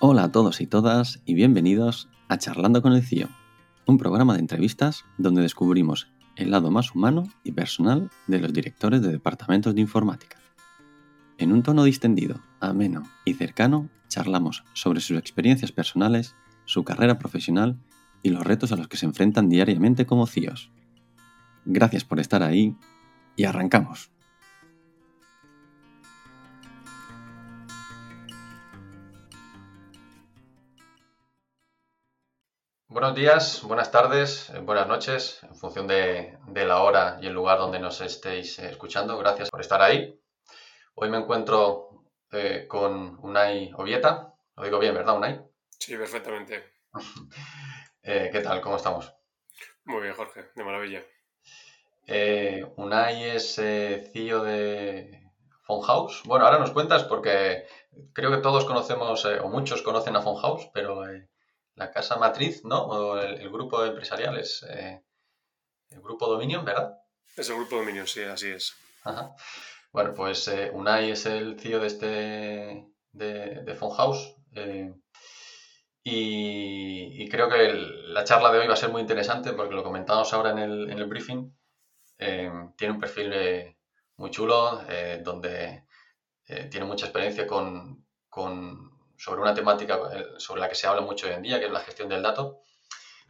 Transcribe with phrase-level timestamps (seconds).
[0.00, 3.28] Hola a todos y todas y bienvenidos a Charlando con el CIO,
[3.84, 6.06] un programa de entrevistas donde descubrimos
[6.36, 10.38] el lado más humano y personal de los directores de departamentos de informática.
[11.36, 17.76] En un tono distendido, ameno y cercano, charlamos sobre sus experiencias personales, su carrera profesional
[18.22, 20.70] y los retos a los que se enfrentan diariamente como CIOs.
[21.64, 22.76] Gracias por estar ahí
[23.34, 24.12] y arrancamos.
[32.90, 37.58] Buenos días, buenas tardes, eh, buenas noches, en función de, la hora y el lugar
[37.58, 39.18] donde nos estéis eh, escuchando.
[39.18, 40.18] Gracias por estar ahí.
[40.94, 44.32] Hoy me encuentro eh, con Unai Ovieta.
[44.56, 45.38] Lo digo bien, ¿verdad, Unai?
[45.78, 46.64] Sí, perfectamente.
[48.02, 48.62] ¿Qué tal?
[48.62, 49.12] ¿Cómo estamos?
[49.84, 51.02] Muy bien, Jorge, de maravilla.
[52.76, 55.30] Unai es CEO de
[55.66, 56.22] House.
[56.24, 57.66] Bueno, ahora nos cuentas porque
[58.14, 61.04] creo que todos conocemos, o muchos conocen a House, pero
[61.78, 62.82] la casa matriz, ¿no?
[62.82, 65.00] O el, grupo empresarial es eh,
[65.90, 66.98] el grupo Dominion, ¿verdad?
[67.36, 68.74] Es el grupo Dominion, sí, así es.
[69.04, 69.34] Ajá.
[69.92, 74.34] Bueno, pues eh, Unai es el CEO de este de, de House.
[74.52, 74.92] Eh,
[76.02, 80.32] y, creo que la charla de hoy va a ser muy interesante porque lo comentamos
[80.32, 81.54] ahora en el, en el briefing.
[82.16, 83.76] tiene un perfil
[84.16, 84.80] muy chulo,
[85.22, 85.84] donde
[86.70, 88.87] tiene mucha experiencia con, con
[89.18, 91.72] sobre una temática eh, sobre la que se habla mucho hoy en día, que es
[91.72, 92.62] la gestión del dato,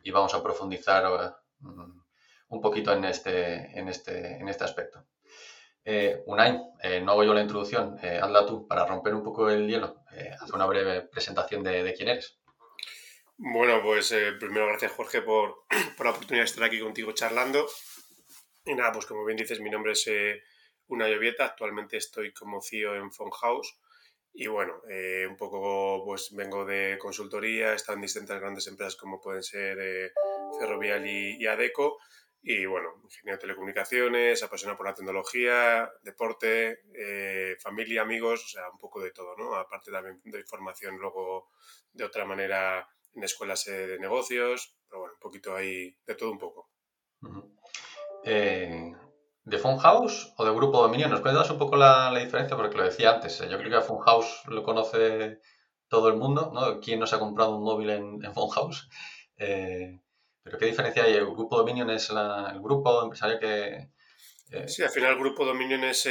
[0.03, 1.31] y vamos a profundizar eh,
[2.48, 5.06] un poquito en este, en este, en este aspecto.
[5.84, 9.66] Eh, Unai, eh, no hago yo la introducción, hazla tú para romper un poco el
[9.66, 10.05] hielo.
[10.39, 12.39] haz una breve presentación de, quién eres.
[13.39, 15.64] Bueno, pues primero gracias Jorge por,
[15.97, 17.66] por, la oportunidad de estar aquí contigo charlando.
[18.66, 20.11] Y nada, pues como bien dices, mi nombre es
[20.89, 23.78] Unai Ovieta, actualmente estoy como CEO en House
[24.41, 28.94] y bueno, eh, un poco pues vengo de consultoría, he estado en distintas grandes empresas
[28.94, 30.12] como pueden ser eh,
[30.60, 31.99] Ferrovial y, Adeco.
[32.41, 38.71] Y bueno, ingeniero de telecomunicaciones, apasionado por la tecnología, deporte, eh, familia, amigos, o sea,
[38.71, 39.56] un poco de todo, ¿no?
[39.56, 41.50] Aparte también de formación luego
[41.93, 46.38] de otra manera en escuelas de negocios, pero bueno, un poquito ahí, de todo un
[46.38, 46.71] poco.
[49.48, 51.09] ¿De Funhouse o de Grupo Dominio?
[51.09, 52.54] ¿Nos cuentas un poco la, diferencia?
[52.54, 55.41] Porque lo decía antes, eh, yo creo que Funhouse lo conoce
[55.88, 56.81] todo el mundo, ¿no?
[56.81, 58.88] ¿Quién no se ha comprado un móvil en, en Funhouse?
[59.41, 60.00] Eh,
[60.42, 61.12] pero ¿qué diferencia hay?
[61.12, 63.92] ¿El Grupo Dominion es el grupo empresarial que...?
[64.50, 66.09] Eh, sí, al final Grupo Dominion es,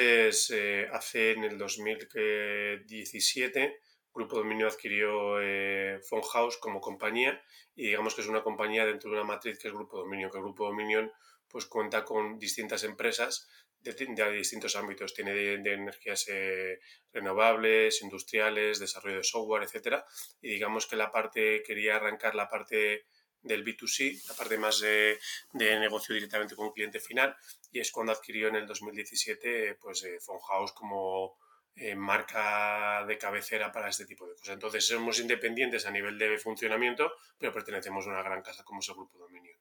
[0.94, 3.82] hace en el 2017
[4.18, 6.00] Grupo Dominion adquirió eh,
[6.34, 7.40] House como compañía
[7.76, 10.38] y digamos que es una compañía dentro de una matriz que es Grupo Dominion, que
[10.38, 11.12] el Grupo Dominion
[11.50, 13.48] pues cuenta con distintas empresas
[13.82, 15.14] de, distintos ámbitos.
[15.14, 16.80] Tiene de, energías eh,
[17.12, 20.06] renovables, industriales, desarrollo de software, etcétera.
[20.42, 23.06] Y digamos que la parte, quería arrancar la parte
[23.42, 25.18] del B2C, la parte más de,
[25.54, 27.36] negocio directamente con cliente final,
[27.72, 30.18] y es cuando adquirió en el 2017 pues eh,
[30.50, 31.38] House como
[31.76, 34.56] eh, marca de cabecera para este tipo de cosas.
[34.56, 38.90] Entonces somos independientes a nivel de funcionamiento, pero pertenecemos a una gran casa como es
[38.90, 39.58] el Grupo Dominio.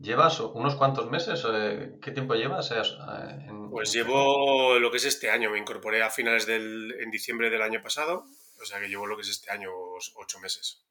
[0.00, 1.44] ¿Llevas unos cuantos meses?
[1.52, 2.70] Eh, ¿Qué tiempo llevas?
[2.70, 5.50] Eh, pues llevo lo que es este año.
[5.50, 8.24] Me incorporé a finales del, en diciembre del año pasado.
[8.60, 9.70] O sea que llevo lo que es este año
[10.16, 10.84] ocho meses.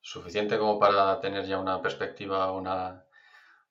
[0.00, 3.04] Suficiente como para tener ya una perspectiva, una,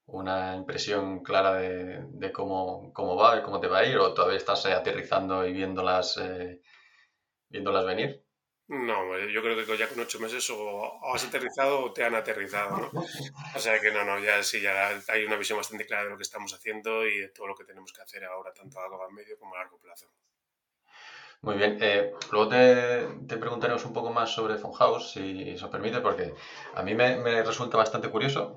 [0.05, 4.37] una impresión clara de, cómo, cómo, va y cómo te va a ir, o todavía
[4.37, 6.17] estás eh, aterrizando y viéndolas,
[7.49, 8.20] viéndolas venir?
[8.71, 12.77] No, yo creo que ya con ocho meses o has aterrizado o te han aterrizado,
[12.77, 13.01] ¿no?
[13.53, 16.15] O sea que no, no, ya sí, ya hay una visión bastante clara de lo
[16.15, 19.37] que estamos haciendo y de todo lo que tenemos que hacer ahora, tanto a medio
[19.37, 20.05] como a largo plazo.
[21.41, 25.99] Muy bien, eh, luego te, te, preguntaremos un poco más sobre Funhouse, si os permite,
[25.99, 26.33] porque
[26.73, 28.55] a mí me, resulta bastante curioso,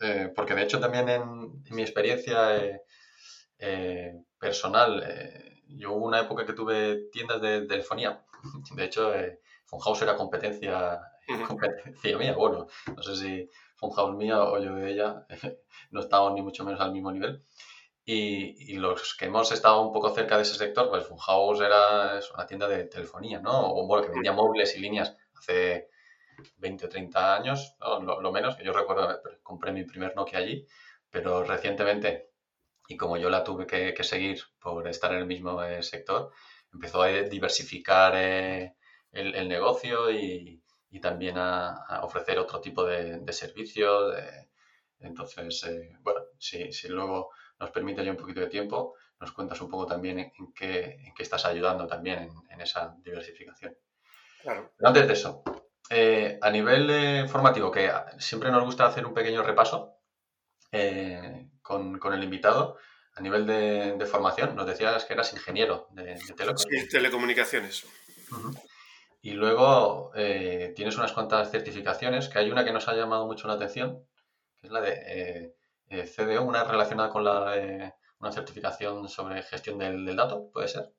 [0.00, 2.56] eh, porque de hecho también en, mi experiencia
[3.58, 5.04] eh, personal,
[5.66, 8.24] yo hubo una época que tuve tiendas de telefonía
[8.74, 11.00] de hecho, eh, Funhouse era competencia,
[11.48, 12.34] competencia mía.
[12.34, 15.26] Bueno, no sé si Funhouse mía o yo de ella
[15.90, 17.44] no estábamos ni mucho menos al mismo nivel.
[18.04, 22.46] Y, los que hemos estado un poco cerca de ese sector, pues Funhouse era una
[22.46, 23.72] tienda de telefonía, ¿no?
[23.72, 25.90] O bueno, que vendía móviles y líneas hace
[26.58, 30.66] 20 o 30 años, lo, menos, que yo recuerdo, compré mi primer Nokia allí,
[31.10, 32.30] pero recientemente,
[32.88, 36.32] y como yo la tuve que, que seguir por estar en el mismo eh, sector,
[36.72, 38.74] empezó a diversificar eh,
[39.12, 40.62] el, negocio y,
[41.00, 44.14] también a, ofrecer otro tipo de, servicios.
[44.98, 49.68] entonces, eh, bueno, si, luego nos permite ya un poquito de tiempo, nos cuentas un
[49.68, 53.76] poco también en, qué, estás ayudando también en, esa diversificación.
[54.42, 54.72] Claro.
[54.76, 55.42] Pero antes de eso,
[55.90, 59.96] eh, a nivel formativo, que siempre nos gusta hacer un pequeño repaso
[61.62, 62.78] con, con, el invitado,
[63.20, 66.18] a nivel de, formación, nos decías que eras ingeniero de,
[66.90, 67.86] telecomunicaciones.
[69.20, 73.46] Y luego eh, tienes unas cuantas certificaciones, que hay una que nos ha llamado mucho
[73.46, 74.08] la atención,
[74.58, 75.54] que es la de eh,
[75.90, 80.90] eh, CDO, una relacionada con la una certificación sobre gestión del dato, ¿puede ser?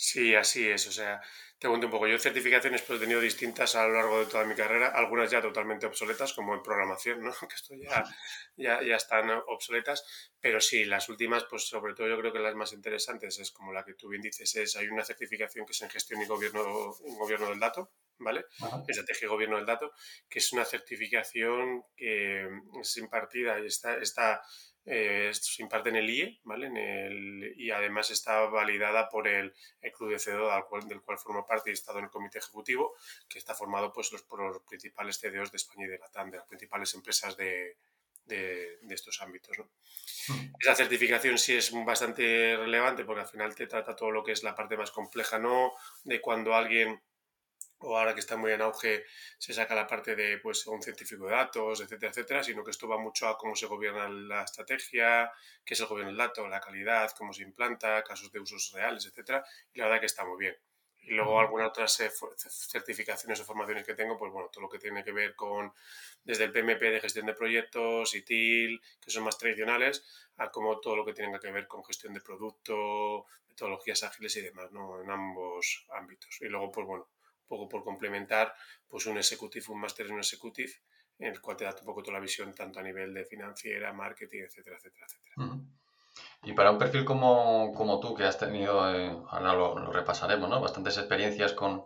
[0.00, 0.86] Sí, así es.
[0.86, 1.20] O sea,
[1.58, 2.06] te cuento un poco.
[2.06, 5.42] Yo certificaciones pues, he tenido distintas a lo largo de toda mi carrera, algunas ya
[5.42, 7.32] totalmente obsoletas, como en programación, ¿no?
[7.48, 8.04] que esto ya,
[8.56, 10.04] ya, ya están obsoletas,
[10.40, 13.72] pero sí, las últimas, pues sobre todo yo creo que las más interesantes es como
[13.72, 16.94] la que tú bien dices, es hay una certificación que es en gestión y gobierno,
[17.18, 18.44] gobierno del dato, ¿vale?
[18.86, 19.90] Estrategia y gobierno del dato,
[20.28, 22.48] que es una certificación que
[22.80, 24.42] es impartida y está, está
[24.90, 26.66] eh, se imparte en el IE, ¿vale?
[26.68, 29.52] En el, y además está validada por el,
[29.96, 32.38] Club de CDO, del cual, del cual formo parte y he estado en el comité
[32.38, 32.94] ejecutivo,
[33.28, 36.38] que está formado pues, los, por los principales CDOs de España y de Latam, de
[36.38, 37.76] las principales empresas de,
[38.24, 39.58] de, estos ámbitos.
[39.58, 39.64] ¿no?
[40.28, 40.52] Hmm.
[40.58, 44.42] Esa certificación sí es bastante relevante porque al final te trata todo lo que es
[44.42, 45.72] la parte más compleja, no
[46.04, 47.02] de cuando alguien
[47.80, 49.04] o ahora que está muy en auge
[49.38, 52.88] se saca la parte de pues un científico de datos, etcétera, etcétera, sino que esto
[52.88, 55.30] va mucho a cómo se gobierna la estrategia,
[55.64, 59.06] qué es el gobierno del dato, la calidad, cómo se implanta, casos de usos reales,
[59.06, 60.56] etcétera, y la verdad que está muy bien.
[61.02, 64.78] Y luego algunas otras eh, certificaciones o formaciones que tengo, pues bueno, todo lo que
[64.78, 65.72] tiene que ver con
[66.22, 70.04] desde el PMP de gestión de proyectos, ITIL, que son más tradicionales,
[70.36, 74.42] a como todo lo que tiene que ver con gestión de producto, metodologías ágiles y
[74.42, 75.00] demás, ¿no?
[75.00, 76.42] En ambos ámbitos.
[76.42, 77.08] Y luego, pues bueno,
[77.48, 78.54] poco por complementar,
[78.86, 80.72] pues un executive, un máster en un executive,
[81.18, 83.92] en el cual te da un poco toda la visión tanto a nivel de financiera,
[83.92, 85.58] marketing, etcétera, etcétera, etcétera.
[86.44, 90.60] Y para un perfil como, como tú, que has tenido, eh, ahora lo, repasaremos, ¿no?
[90.60, 91.84] Bastantes experiencias con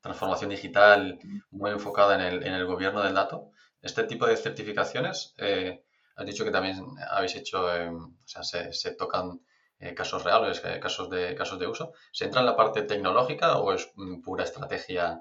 [0.00, 1.18] transformación digital
[1.50, 3.50] muy enfocada en el, en el gobierno del dato,
[3.82, 5.84] este tipo de certificaciones, eh,
[6.16, 9.40] has dicho que también habéis hecho, eh, o sea, se, se tocan
[9.80, 11.92] eh, casos reales, eh, casos, de, casos de uso.
[12.12, 15.20] ¿Se entra en la parte tecnológica o es mm, pura estrategia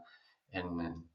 [0.52, 1.10] en,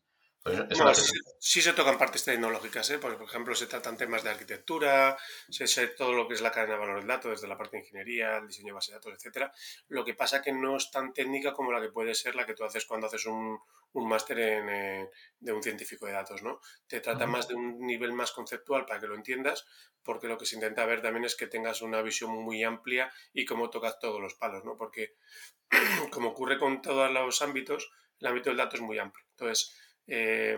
[0.44, 2.98] pues sí, se tocan partes tecnológicas, ¿eh?
[2.98, 5.16] por ejemplo, se tratan temas de arquitectura,
[5.48, 7.78] se sé todo lo que es la cadena de valor del dato, desde la parte
[7.78, 9.50] de ingeniería, el diseño de base de datos, etcétera.
[9.88, 12.52] Lo que pasa que no es tan técnica como la que puede ser la que
[12.52, 13.58] tú haces cuando haces un,
[13.94, 15.10] un máster eh,
[15.40, 16.60] de un científico de datos, ¿no?
[16.86, 19.66] Te trata más de un nivel más conceptual para que lo entiendas,
[20.02, 23.44] porque lo que se intenta ver también es que tengas una visión muy amplia y
[23.44, 24.76] cómo tocas todos los palos, ¿no?
[24.76, 25.16] Porque,
[26.10, 29.24] como ocurre con todos los ámbitos, el ámbito del dato es muy amplio.
[29.30, 29.74] Entonces,
[30.06, 30.56] eh,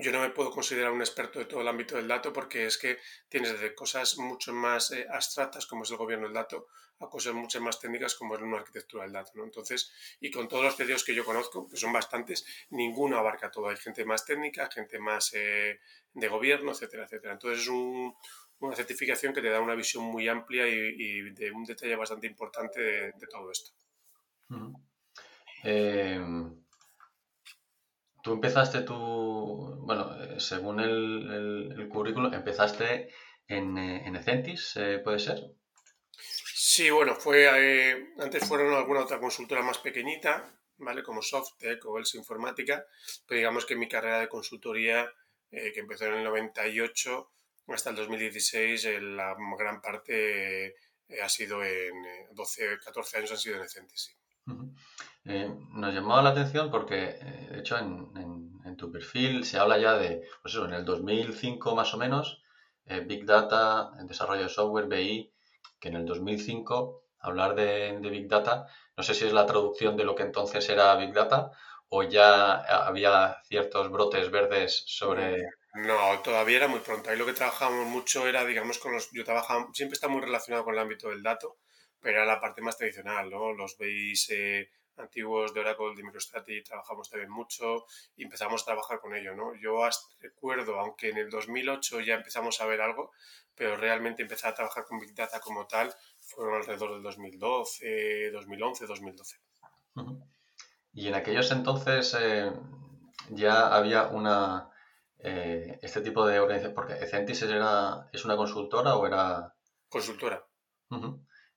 [0.00, 2.78] yo no me puedo considerar un experto de todo el ámbito del dato porque es
[2.78, 2.98] que
[3.28, 6.68] tienes desde cosas mucho más eh, abstractas como es el gobierno del dato
[7.00, 9.32] a cosas mucho más técnicas como es una arquitectura del dato.
[9.34, 9.44] ¿no?
[9.44, 13.68] Entonces, y con todos los pedidos que yo conozco, que son bastantes, ninguno abarca todo.
[13.68, 15.80] Hay gente más técnica, gente más eh,
[16.12, 17.32] de gobierno, etcétera, etcétera.
[17.34, 21.96] Entonces es una certificación que te da una visión muy amplia y, de un detalle
[21.96, 23.72] bastante importante de, todo esto.
[28.22, 33.10] Tú empezaste tu, bueno, eh, según el, el, currículum, empezaste
[33.46, 35.38] en, eh, en Ecentis, eh, ¿puede ser?
[36.12, 37.48] Sí, bueno, fue
[38.18, 41.02] antes fueron alguna otra consultora más pequeñita, ¿vale?
[41.02, 42.84] Como Softec o Els Informática,
[43.26, 45.10] pero digamos que mi carrera de consultoría,
[45.50, 47.32] que empezó en el 98
[47.68, 50.76] hasta el 2016, la gran parte
[51.22, 51.94] ha sido en
[52.32, 54.12] 12, 14 años han sido en Ecentis, sí.
[55.26, 58.08] Eh, nos llamaba la atención porque, eh, de hecho, en,
[58.76, 62.42] tu perfil se habla ya de, pues eso, en el 2005 más o menos,
[62.86, 65.34] eh, Big Data, desarrollo de software, BI,
[65.78, 70.04] que en el 2005 hablar de, Big Data, no sé si es la traducción de
[70.04, 71.50] lo que entonces era Big Data
[71.88, 72.54] o ya
[72.86, 75.42] había ciertos brotes verdes sobre...
[75.74, 77.10] No, todavía era muy pronto.
[77.10, 79.10] Ahí lo que trabajábamos mucho era, digamos, con los...
[79.10, 81.58] Yo trabajaba, siempre está muy relacionado con el ámbito del dato,
[82.00, 83.52] pero era la parte más tradicional, ¿no?
[83.52, 84.30] Los BIs
[85.00, 87.84] antiguos de Oracle, de MicroStrategy, trabajamos también mucho
[88.16, 89.54] y empezamos a trabajar con ello, ¿no?
[89.60, 89.80] Yo
[90.20, 93.12] recuerdo, aunque en el 2008 ya empezamos a ver algo,
[93.54, 98.86] pero realmente empezar a trabajar con Big Data como tal fueron alrededor del 2012, 2011,
[98.86, 99.36] 2012.
[100.92, 102.52] Y en aquellos entonces eh,
[103.30, 104.70] ya había una
[105.22, 109.54] eh, este tipo de organización, porque Ecentis era, es una consultora o era...
[109.88, 110.42] Consultora.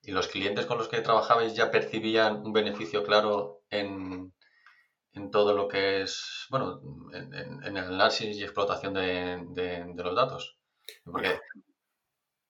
[0.06, 4.32] ¿Y los clientes con los que trabajabais ya percibían un beneficio claro en,
[5.32, 6.80] todo lo que es, bueno,
[7.12, 10.58] en, el análisis y explotación de, los datos?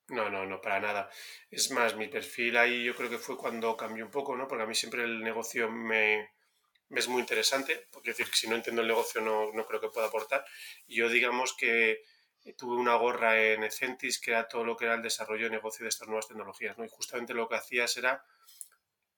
[0.07, 1.09] No, no, no, para nada.
[1.49, 4.47] Es más, mi perfil ahí yo creo que fue cuando cambió un poco, ¿no?
[4.47, 6.29] Porque a mí siempre el negocio me,
[6.89, 10.07] es muy interesante, porque decir si no entiendo el negocio no, no creo que pueda
[10.07, 10.45] aportar.
[10.87, 12.03] Yo digamos que
[12.53, 15.83] tuve una gorra en Ecentis que era todo lo que era el desarrollo de negocio
[15.83, 16.85] de estas nuevas tecnologías, ¿no?
[16.85, 18.23] Y justamente lo que hacías era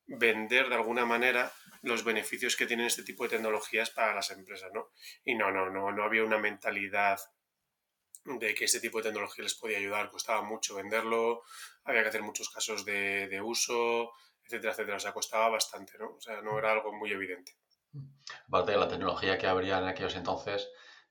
[0.05, 4.71] vender de alguna manera los beneficios que tienen este tipo de tecnologías para las empresas,
[4.73, 4.91] ¿no?
[5.25, 7.19] Y no, no, no, no había una mentalidad
[8.23, 11.43] de que este tipo de tecnología les podía ayudar, costaba mucho venderlo,
[11.83, 14.11] había que hacer muchos casos de, de uso,
[14.43, 14.97] etcétera, etcétera.
[14.97, 16.15] O sea, costaba bastante, ¿no?
[16.15, 17.53] O sea, no era algo muy evidente.
[18.47, 20.69] Aparte de la tecnología que habría en aquellos entonces,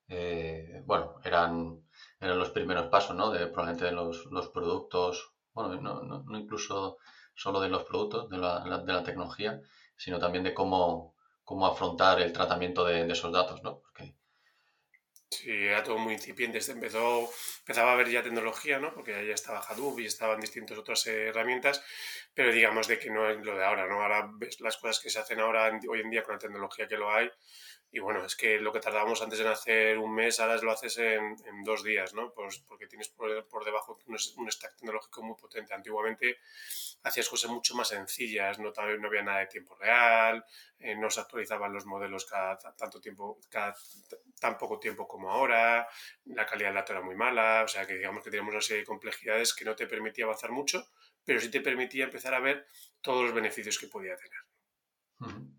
[0.08, 1.85] eh, bueno, eran,
[2.20, 3.30] eran los primeros pasos, ¿no?
[3.30, 6.98] De probablemente de los, los productos, bueno, no, no, incluso
[7.34, 9.60] solo de los productos, de la, de la tecnología,
[9.96, 13.82] sino también de cómo, cómo afrontar el tratamiento de, esos datos, ¿no?
[15.28, 16.60] Sí, era todo muy incipiente.
[16.70, 17.28] Empezó,
[17.60, 18.94] empezaba a haber ya tecnología, ¿no?
[18.94, 21.82] Porque ya estaba Hadoop y estaban distintas otras herramientas,
[22.32, 24.02] pero digamos de que no es lo de ahora, ¿no?
[24.02, 24.30] Ahora
[24.60, 27.30] las cosas que se hacen ahora, hoy en día, con la tecnología que lo hay,
[27.90, 30.98] y bueno, es que lo que tardábamos antes en hacer un mes, ahora lo haces
[30.98, 32.32] en, en dos días, ¿no?
[32.32, 35.72] Pues porque tienes por, por debajo un, un, stack tecnológico muy potente.
[35.72, 36.38] Antiguamente
[37.04, 40.44] hacías cosas mucho más sencillas, no, no había nada de tiempo real,
[40.78, 43.74] eh, no se actualizaban los modelos cada tanto tiempo, cada
[44.40, 45.88] tan poco tiempo como ahora,
[46.24, 48.80] la calidad del dato era muy mala, o sea que digamos que teníamos una serie
[48.82, 50.86] de complejidades que no te permitía avanzar mucho,
[51.24, 52.66] pero sí te permitía empezar a ver
[53.00, 54.40] todos los beneficios que podía tener.
[55.20, 55.55] Uh -huh.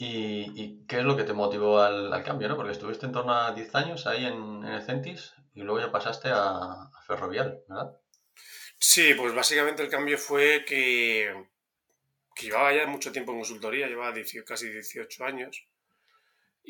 [0.00, 2.48] ¿Y, ¿Y, qué es lo que te motivó al, al, cambio?
[2.48, 2.54] ¿no?
[2.56, 5.90] Porque estuviste en torno a 10 años ahí en, en el Centis y luego ya
[5.90, 8.00] pasaste a, a, Ferrovial, ¿verdad?
[8.78, 11.34] Sí, pues básicamente el cambio fue que,
[12.32, 15.66] que llevaba ya mucho tiempo en consultoría, llevaba 18, casi 18 años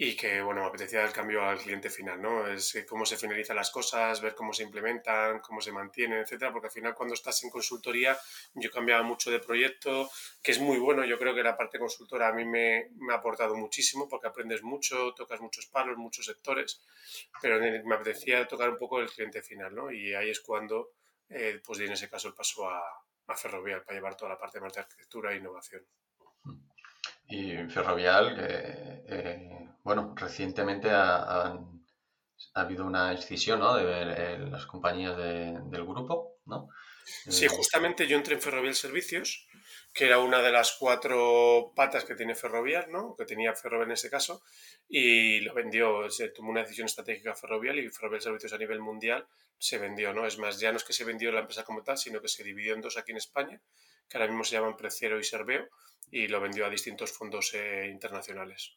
[0.01, 2.47] y que, bueno, me apetecía el cambio al cliente final, ¿no?
[2.47, 6.53] Es eh, cómo se finalizan las cosas, ver cómo se implementan, cómo se mantienen, etcétera,
[6.53, 8.17] porque al final cuando estás en consultoría
[8.55, 10.09] yo cambiaba mucho de proyecto,
[10.41, 13.17] que es muy bueno, yo creo que la parte consultora a mí me, me ha
[13.17, 16.81] aportado muchísimo porque aprendes mucho, tocas muchos palos, muchos sectores,
[17.43, 19.91] pero me apetecía tocar un poco el cliente final, ¿no?
[19.91, 20.93] Y ahí es cuando,
[21.29, 22.81] eh, pues en ese caso el paso a,
[23.27, 25.85] a Ferrovial para llevar toda la parte de arquitectura e innovación.
[27.29, 31.59] Y Ferrovial, eh, eh, bueno, recientemente ha, ha,
[32.55, 33.75] ha, habido una escisión ¿no?
[33.75, 33.85] de
[34.35, 36.69] eh, las compañías de, del grupo, ¿no?
[37.29, 39.47] Sí, justamente yo entré en Ferrovial Servicios,
[39.93, 43.15] que era una de las cuatro patas que tiene Ferrovial, ¿no?
[43.17, 44.43] Que tenía Ferrovial en ese caso,
[44.89, 49.27] y lo vendió, se tomó una decisión estratégica Ferrovial y Ferrovial Servicios a nivel mundial
[49.59, 50.27] se vendió, ¿no?
[50.27, 52.45] Es más, ya no es que se vendió la empresa como tal, sino que se
[52.45, 53.61] dividió en dos aquí en España,
[54.09, 55.69] que ahora mismo se llaman Preciero y Serveo,
[56.11, 58.77] y lo vendió a distintos fondos eh, internacionales.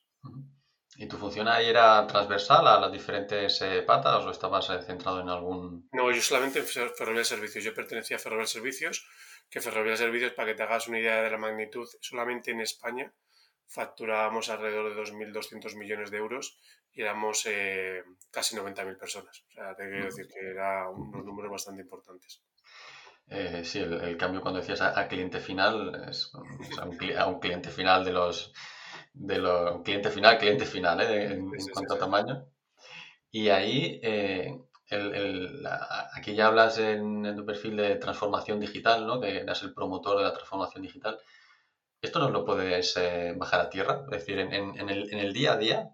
[0.98, 5.22] ¿Y tu función ahí era transversal a las diferentes eh, patas o estabas eh, centrado
[5.22, 5.88] en algún...?
[5.94, 7.64] No, yo solamente en Ferrovial Servicios.
[7.64, 9.08] Yo pertenecía a Ferrovial Servicios,
[9.50, 13.14] que Ferrovial Servicios, para que te hagas una idea de la magnitud, solamente en España
[13.72, 16.60] facturábamos alrededor de 2.200 millones de euros
[16.92, 19.46] y éramos eh, casi 90.000 personas.
[19.50, 22.42] O sea, te quiero decir que eran unos números bastante importantes.
[23.30, 26.34] Eh, sí, el, el, cambio cuando decías a, a cliente final es,
[26.70, 28.52] es a, un, a, un, cliente final de los
[29.14, 31.26] de los cliente final, cliente final, ¿eh?
[31.26, 32.46] en, sí, en cuanto sí, a tamaño.
[33.32, 38.60] Y ahí, eh, el, el, la, aquí ya hablas en, en, tu perfil de transformación
[38.60, 39.20] digital, ¿no?
[39.22, 41.20] que eres el promotor de la transformación digital.
[42.02, 44.04] ¿Esto nos lo puedes eh, bajar a tierra?
[44.12, 45.90] Es decir, en, en, el, en el día a día,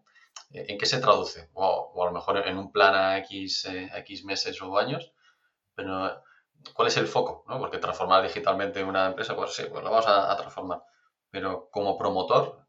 [0.52, 1.50] eh, ¿en qué se traduce?
[1.54, 5.12] O, o, a lo mejor en un plan a X, eh, X meses o años,
[5.76, 6.24] pero
[6.74, 7.60] cuál es el foco, ¿no?
[7.60, 10.82] Porque transformar digitalmente una empresa, pues sí, pues lo vamos a, a transformar.
[11.30, 12.67] Pero como promotor,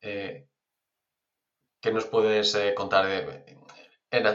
[0.00, 0.48] eh,
[1.80, 3.58] ¿qué nos puedes eh, contar de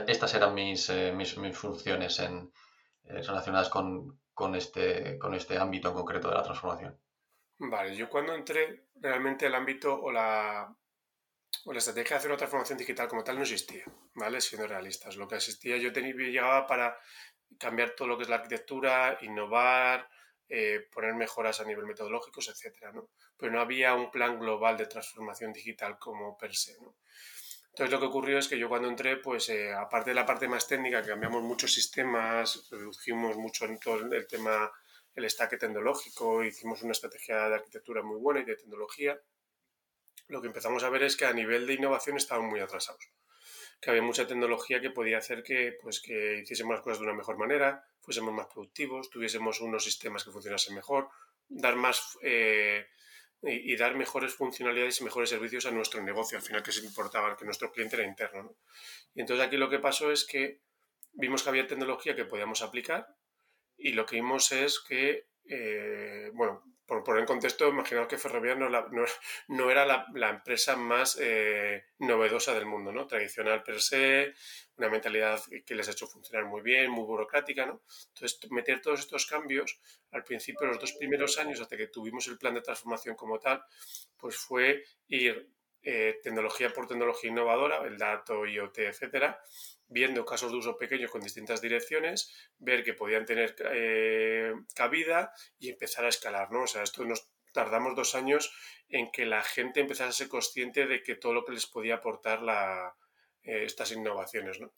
[0.08, 1.14] estas eran mis, eh,
[1.54, 2.22] funciones
[3.04, 3.72] relacionadas
[4.56, 7.00] este, con este ámbito en concreto de la transformación?
[7.58, 10.76] Vale, yo cuando entré, realmente el ámbito o la,
[11.66, 14.42] o la estrategia de hacer una transformación digital como tal no existía, ¿vale?
[14.42, 15.16] Siendo realistas.
[15.16, 16.98] Lo que existía, yo tenía, llegaba para
[17.58, 20.10] cambiar todo lo que es la arquitectura, innovar,
[20.50, 23.10] eh, poner mejoras a nivel metodológicos, etcétera, ¿no?
[23.38, 26.96] Pero no había un plan global de transformación digital como per se, ¿no?
[27.70, 30.48] Entonces lo que ocurrió es que yo cuando entré, pues eh, aparte de la parte
[30.48, 34.72] más técnica, cambiamos muchos sistemas, redujimos mucho en todo el tema,
[35.16, 39.20] el stack tecnológico, hicimos una estrategia de arquitectura muy buena y de tecnología,
[40.28, 43.12] lo que empezamos a ver es que a nivel de innovación estaban muy atrasados
[43.84, 47.14] que había mucha tecnología que podía hacer que, pues, que hiciésemos las cosas de una
[47.14, 51.10] mejor manera, fuésemos más productivos, tuviésemos unos sistemas que funcionasen mejor,
[51.48, 52.86] dar más eh,
[53.42, 57.36] y, dar mejores funcionalidades y mejores servicios a nuestro negocio, al final que se importaba
[57.38, 58.44] que nuestro cliente era interno.
[58.44, 58.56] ¿no?
[59.16, 60.62] Y entonces aquí lo que pasó es que
[61.14, 63.08] vimos que había tecnología que podíamos aplicar
[63.78, 68.60] y lo que vimos es que, eh, bueno, por poner en contexto, imaginaos que Ferrovial
[68.60, 68.70] no,
[69.48, 73.08] no, era la, empresa más eh, novedosa del mundo, ¿no?
[73.08, 74.34] Tradicional per se,
[74.78, 77.84] una mentalidad que les ha hecho funcionar muy bien, muy burocrática, ¿no?
[78.14, 79.80] Entonces, meter todos estos cambios,
[80.12, 83.64] al principio, los dos primeros años, hasta que tuvimos el plan de transformación como tal,
[84.18, 85.50] pues fue ir
[85.84, 89.42] eh, tecnología por tecnología innovadora, el dato, IoT, etcétera,
[89.88, 95.70] viendo casos de uso pequeños con distintas direcciones, ver que podían tener eh, cabida y
[95.70, 96.64] empezar a escalar, ¿no?
[96.64, 98.54] O sea, esto nos tardamos dos años
[98.90, 101.96] en que la gente empezara a ser consciente de que todo lo que les podía
[101.96, 102.96] aportar la,
[103.44, 104.74] eh, estas innovaciones, ¿no?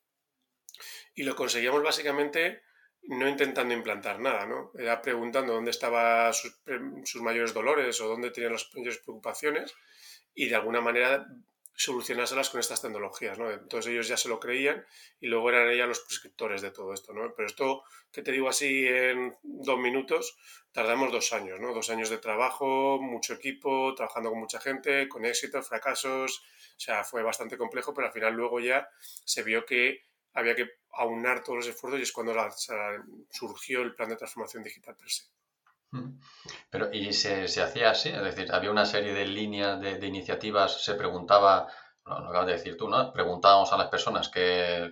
[1.14, 2.64] Y lo conseguíamos básicamente
[3.08, 4.72] no intentando implantar nada, ¿no?
[4.78, 6.62] Era preguntando dónde estaban sus,
[7.04, 9.74] sus mayores dolores o dónde tenían las mayores preocupaciones
[10.34, 11.26] y de alguna manera
[11.76, 13.52] solucionárselas con estas tecnologías, ¿no?
[13.52, 14.86] Entonces ellos ya se lo creían
[15.20, 17.34] y luego eran ellos los prescriptores de todo esto, ¿no?
[17.36, 20.38] Pero esto que te digo así en dos minutos,
[20.72, 21.74] tardamos dos años, ¿no?
[21.74, 26.44] Dos años de trabajo, mucho equipo, trabajando con mucha gente, con éxitos, fracasos,
[26.78, 28.88] o sea, fue bastante complejo, pero al final luego ya
[29.26, 30.04] se vio que
[30.34, 32.34] había que aunar todos los esfuerzos y es cuando
[33.32, 35.24] surgió el plan de transformación digital per se.
[36.70, 38.10] Pero, ¿y se, se, hacía así?
[38.10, 41.68] Es decir, había una serie de líneas de, de iniciativas, se preguntaba,
[42.06, 43.12] lo, lo, acabas de decir tú, ¿no?
[43.12, 44.92] Preguntábamos a las personas que,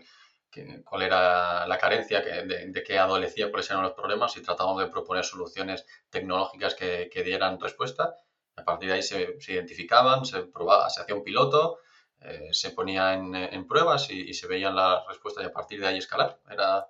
[0.50, 4.90] que, cuál era la carencia, de, qué adolecía, cuáles eran los problemas y tratábamos de
[4.90, 8.16] proponer soluciones tecnológicas que, que dieran respuesta.
[8.56, 11.80] A partir de ahí se, identificaban, se probaba, se hacía un piloto,
[12.22, 15.80] eh, se ponía en, en pruebas y, y, se veían las respuestas y a partir
[15.80, 16.40] de ahí escalar.
[16.50, 16.88] Era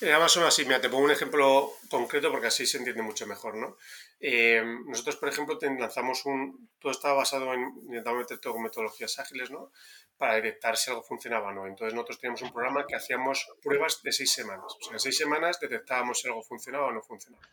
[0.00, 3.26] más o menos así, mira, te pongo un ejemplo concreto porque así se entiende mucho
[3.26, 3.78] mejor, ¿no?
[4.20, 6.70] Eh, nosotros, por ejemplo, lanzamos un...
[6.78, 7.62] Todo estaba basado en...
[7.86, 9.72] Intentamos meter todo con metodologías ágiles, ¿no?
[10.18, 11.66] Para detectar si algo funcionaba o no.
[11.66, 14.76] Entonces nosotros teníamos un programa que hacíamos pruebas de seis semanas.
[14.78, 17.46] O sea, en seis semanas detectábamos si algo funcionaba o no funcionaba.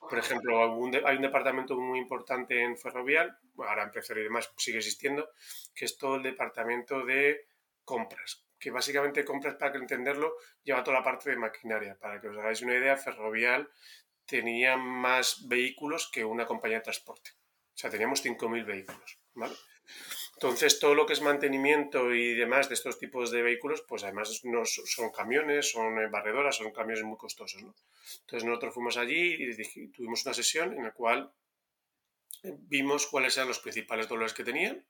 [0.00, 0.60] Por ejemplo,
[1.06, 5.30] hay un departamento muy importante en Ferrovial, ahora en y demás sigue existiendo,
[5.74, 7.46] que es todo el departamento de
[7.84, 11.98] compras que básicamente compras, para entenderlo, lleva toda la parte de maquinaria.
[11.98, 13.68] Para que os hagáis una idea, Ferrovial
[14.24, 17.32] tenía más vehículos que una compañía de transporte.
[17.74, 19.18] O sea, teníamos 5.000 vehículos.
[20.36, 24.40] Entonces, todo lo que es mantenimiento y demás de estos tipos de vehículos, pues además
[24.44, 27.60] no son camiones, son eh, barredoras, son camiones muy costosos.
[27.60, 31.30] Entonces, nosotros fuimos allí y tuvimos una sesión en la cual
[32.42, 34.86] vimos cuáles eran los principales dolores que tenían,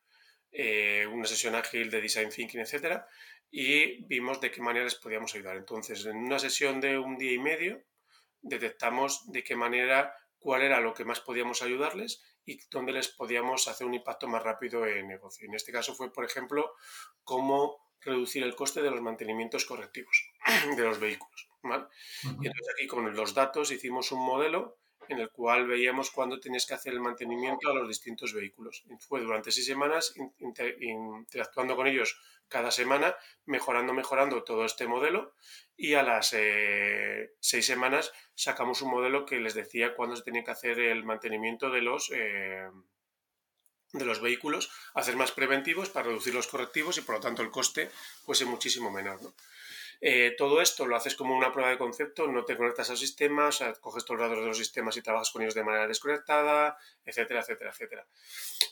[0.57, 3.09] eh, una sesión ágil de design thinking, etcétera,
[3.51, 5.57] y vimos de qué manera les podíamos ayudar.
[5.57, 7.83] Entonces, en una sesión de un día y medio,
[8.40, 13.67] detectamos de qué manera, cuál era lo que más podíamos ayudarles y dónde les podíamos
[13.67, 15.49] hacer un impacto más rápido en negocio.
[15.49, 16.75] En este caso fue, por ejemplo,
[17.25, 20.31] cómo reducir el coste de los mantenimientos correctivos
[20.77, 21.49] de los vehículos.
[21.62, 21.87] ¿vale?
[22.23, 26.67] Y entonces aquí con los datos hicimos un modelo en el cual veíamos cuándo tenías
[26.67, 28.85] que hacer el mantenimiento a los distintos vehículos.
[29.01, 30.14] fue durante seis semanas
[30.79, 35.35] interactuando con ellos cada semana, mejorando, mejorando todo este modelo
[35.77, 40.45] y a las eh, seis semanas sacamos un modelo que les decía cuándo se tenía
[40.45, 42.69] que hacer el mantenimiento de los, eh,
[43.93, 47.51] de los vehículos, hacer más preventivos para reducir los correctivos y por lo tanto el
[47.51, 47.90] coste
[48.25, 49.23] fuese muchísimo menor.
[49.23, 49.35] ¿no?
[50.01, 53.49] Eh, todo esto lo haces como una prueba de concepto, no te conectas al sistema,
[53.49, 55.87] o sea, coges todos los datos de los sistemas y trabajas con ellos de manera
[55.87, 58.07] desconectada, etcétera, etcétera, etcétera.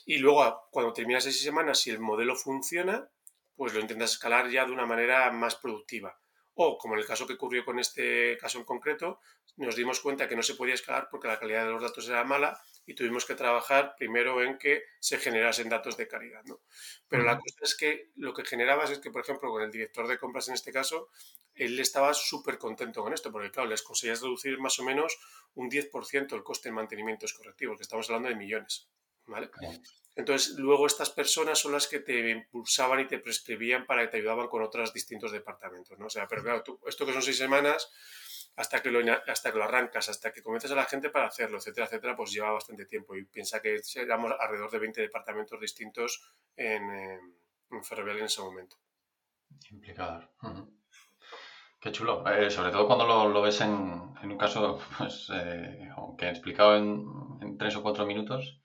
[0.05, 3.09] Y luego, cuando terminas esas semanas, si el modelo funciona,
[3.55, 6.19] pues lo intentas escalar ya de una manera más productiva.
[6.55, 9.19] O, como en el caso que ocurrió con este caso en concreto,
[9.57, 12.23] nos dimos cuenta que no se podía escalar porque la calidad de los datos era
[12.23, 16.43] mala y tuvimos que trabajar primero en que se generasen datos de calidad.
[16.45, 16.61] ¿no?
[17.07, 20.07] Pero la cosa es que lo que generabas es que, por ejemplo, con el director
[20.07, 21.09] de compras en este caso,
[21.55, 25.17] él estaba súper contento con esto, porque claro, les conseguías reducir más o menos
[25.55, 28.89] un 10% el coste de mantenimiento correctivo, que estamos hablando de millones.
[29.27, 29.49] ¿Vale?
[30.15, 34.17] Entonces, luego estas personas son las que te impulsaban y te prescribían para que te
[34.17, 36.05] ayudaban con otros distintos departamentos, ¿no?
[36.05, 37.91] O sea, pero claro, tú, esto que son seis semanas,
[38.55, 41.57] hasta que, lo, hasta que lo arrancas, hasta que convences a la gente para hacerlo,
[41.57, 43.15] etcétera, etcétera, pues lleva bastante tiempo.
[43.15, 46.21] Y piensa que éramos alrededor de 20 departamentos distintos
[46.55, 46.83] en,
[47.71, 48.77] en Ferrovial en ese momento.
[49.71, 50.25] Implicados.
[51.79, 52.23] Qué chulo.
[52.29, 56.77] Eh, sobre todo cuando lo, lo ves en, en, un caso, pues, eh, aunque explicado
[56.77, 57.05] en,
[57.41, 58.59] en tres o cuatro minutos,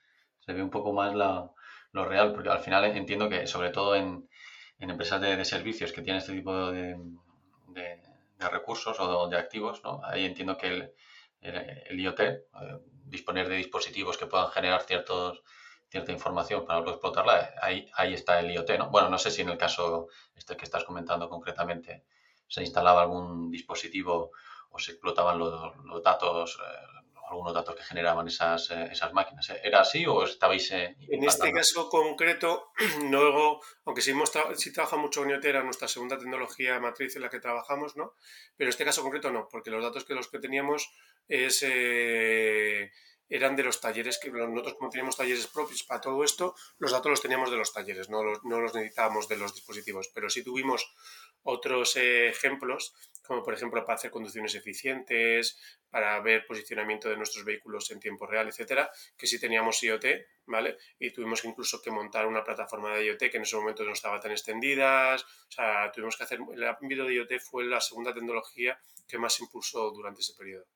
[0.48, 4.26] se ve un poco más lo real, porque al final entiendo que sobre todo en,
[4.78, 6.96] empresas de, servicios que tienen este tipo de,
[7.66, 10.00] de, recursos o de, activos, ¿no?
[10.02, 10.94] ahí entiendo que
[11.42, 12.42] el, IoT, eh,
[13.04, 15.42] disponer de dispositivos que puedan generar ciertos,
[15.90, 18.70] cierta información para luego explotarla, ahí, ahí está el IoT.
[18.78, 18.88] ¿no?
[18.88, 22.04] Bueno, no sé si en el caso este que estás comentando concretamente
[22.46, 24.30] se instalaba algún dispositivo
[24.70, 26.97] o se explotaban los, los datos, eh,
[27.30, 29.50] algunos datos que generaban esas, eh, esas máquinas.
[29.62, 30.70] ¿Era así o estabais...
[30.70, 32.72] en este caso concreto,
[33.10, 37.22] luego, aunque sí, hemos sí trabaja mucho con IoT, era nuestra segunda tecnología matriz en
[37.22, 38.14] la que trabajamos, ¿no?
[38.56, 40.90] Pero en este caso concreto no, porque los datos que los que teníamos
[41.28, 41.62] es
[43.28, 47.10] eran de los talleres que nosotros como teníamos talleres propios para todo esto, los datos
[47.10, 50.42] los teníamos de los talleres, no los, no los necesitábamos de los dispositivos, pero sí
[50.42, 50.90] tuvimos
[51.42, 52.94] otros ejemplos,
[53.26, 55.58] como por ejemplo para hacer conducciones eficientes,
[55.90, 60.04] para ver posicionamiento de nuestros vehículos en tiempo real, etcétera, que sí teníamos IoT,
[60.46, 60.78] ¿vale?
[60.98, 64.18] Y tuvimos incluso que montar una plataforma de IoT que en ese momento no estaba
[64.20, 68.78] tan extendida, o sea, tuvimos que hacer, el ámbito de IoT fue la segunda tecnología
[69.06, 70.66] que más impulsó durante ese periodo.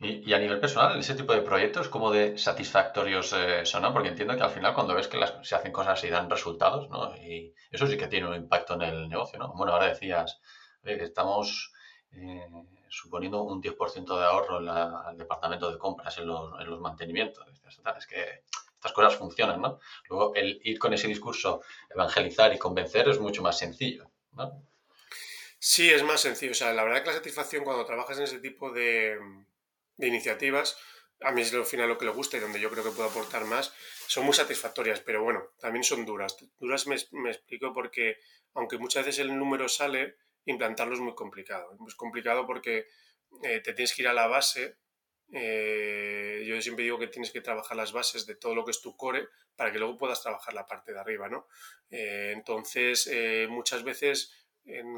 [0.00, 3.92] Y, a nivel personal, ese tipo de proyectos, ¿cómo de satisfactorios eh, son?
[3.92, 7.16] Porque entiendo que al final cuando ves que se hacen cosas y dan resultados, ¿no?
[7.16, 9.52] Y eso sí que tiene un impacto en el negocio, ¿no?
[9.54, 10.40] Bueno, ahora decías
[10.82, 11.72] que estamos
[12.10, 12.46] eh,
[12.88, 17.46] suponiendo un 10% de ahorro en al departamento de compras en los, en los mantenimientos.
[17.96, 18.42] Es que
[18.74, 19.78] estas cosas funcionan, ¿no?
[20.10, 24.62] Luego, el ir con ese discurso, evangelizar y convencer es mucho más sencillo, ¿no?
[25.58, 26.52] Sí, es más sencillo.
[26.52, 29.18] O sea, la verdad que la satisfacción cuando trabajas en ese tipo de
[29.96, 30.76] de iniciativas,
[31.20, 33.08] a mí es lo final lo que le gusta y donde yo creo que puedo
[33.08, 33.72] aportar más,
[34.06, 36.36] son muy satisfactorias, pero bueno, también son duras.
[36.58, 38.18] Duras me, me explico porque,
[38.54, 41.76] aunque muchas veces el número sale, implantarlo es muy complicado.
[41.86, 42.86] Es complicado porque
[43.42, 44.78] eh, te tienes que ir a la base.
[45.32, 48.80] Eh, yo siempre digo que tienes que trabajar las bases de todo lo que es
[48.80, 51.48] tu core para que luego puedas trabajar la parte de arriba, ¿no?
[51.90, 53.10] Eh, entonces,
[53.48, 54.32] muchas veces,
[54.64, 54.92] en,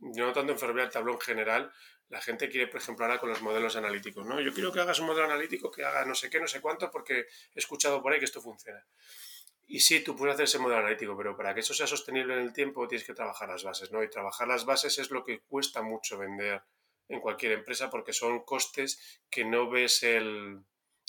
[0.00, 1.72] no tanto en el tablón general,
[2.08, 4.40] la gente quiere, por ejemplo, ahora con los modelos analíticos, ¿no?
[4.40, 6.90] Yo quiero que hagas un modelo analítico que haga no sé qué, no sé cuánto,
[6.90, 7.20] porque
[7.54, 8.84] he escuchado por ahí que esto funciona.
[9.66, 12.40] Y sí, tú puedes hacer ese modelo analítico, pero para que eso sea sostenible en
[12.40, 14.02] el tiempo tienes que trabajar las bases, ¿no?
[14.02, 16.62] Y trabajar las bases es lo que cuesta mucho vender
[17.08, 20.60] en cualquier empresa porque son costes que no ves el,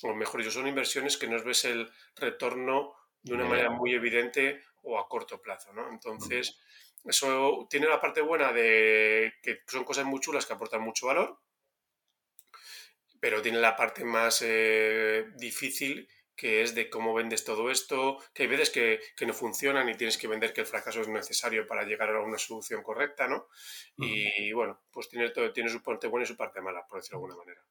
[0.03, 4.61] o mejor dicho, son inversiones que no ves el retorno de una manera muy evidente
[4.83, 5.89] o a corto plazo, ¿no?
[5.89, 6.59] Entonces,
[7.05, 11.39] eso tiene la parte buena de que son cosas muy chulas que aportan mucho valor,
[13.19, 16.07] pero tiene la parte más eh, difícil
[16.39, 20.17] que es de cómo vendes todo esto, que hay veces que, no funcionan y tienes
[20.17, 23.47] que vender que el fracaso es necesario para llegar a una solución correcta, ¿no?
[23.97, 27.19] Y, bueno, pues tiene, todo, tiene su parte buena y su parte mala, por decirlo
[27.19, 27.61] de alguna manera.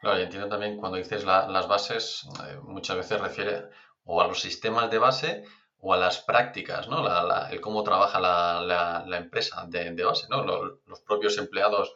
[0.00, 3.64] Claro, y entiendo también cuando dices las bases, eh, muchas veces refiere
[4.04, 5.44] o a los sistemas de base
[5.80, 7.06] o a las prácticas, ¿no?
[7.50, 10.44] el cómo trabaja la, empresa de, base, ¿no?
[10.44, 11.94] Los, propios empleados,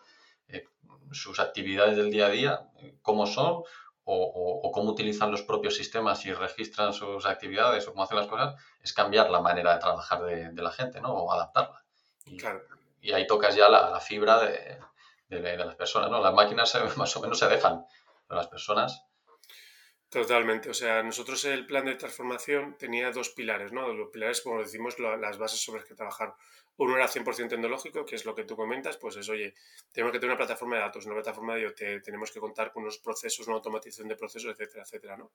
[0.48, 0.68] eh,
[1.10, 2.70] sus actividades del día a día,
[3.02, 3.62] cómo son
[4.04, 8.54] o, cómo utilizan los propios sistemas y registran sus actividades o cómo hacen las cosas,
[8.80, 11.12] es cambiar la manera de trabajar de, la gente, ¿no?
[11.12, 11.84] O adaptarla.
[12.26, 12.38] Y,
[13.00, 16.20] y ahí tocas ya la, fibra de, las personas, ¿no?
[16.20, 17.84] Las máquinas más o menos se dejan,
[18.26, 19.04] pero las personas
[20.12, 23.90] Totalmente, o sea, nosotros el plan de transformación tenía dos pilares, ¿no?
[23.94, 26.34] Los pilares, como decimos, las bases sobre las que trabajar.
[26.76, 29.54] Uno era 100% tecnológico, que es lo que tú comentas, pues es, oye,
[29.90, 32.82] tenemos que tener una plataforma de datos, una plataforma de IoT, tenemos que contar con
[32.82, 35.32] unos procesos, una automatización de procesos, etcétera, etcétera, ¿no?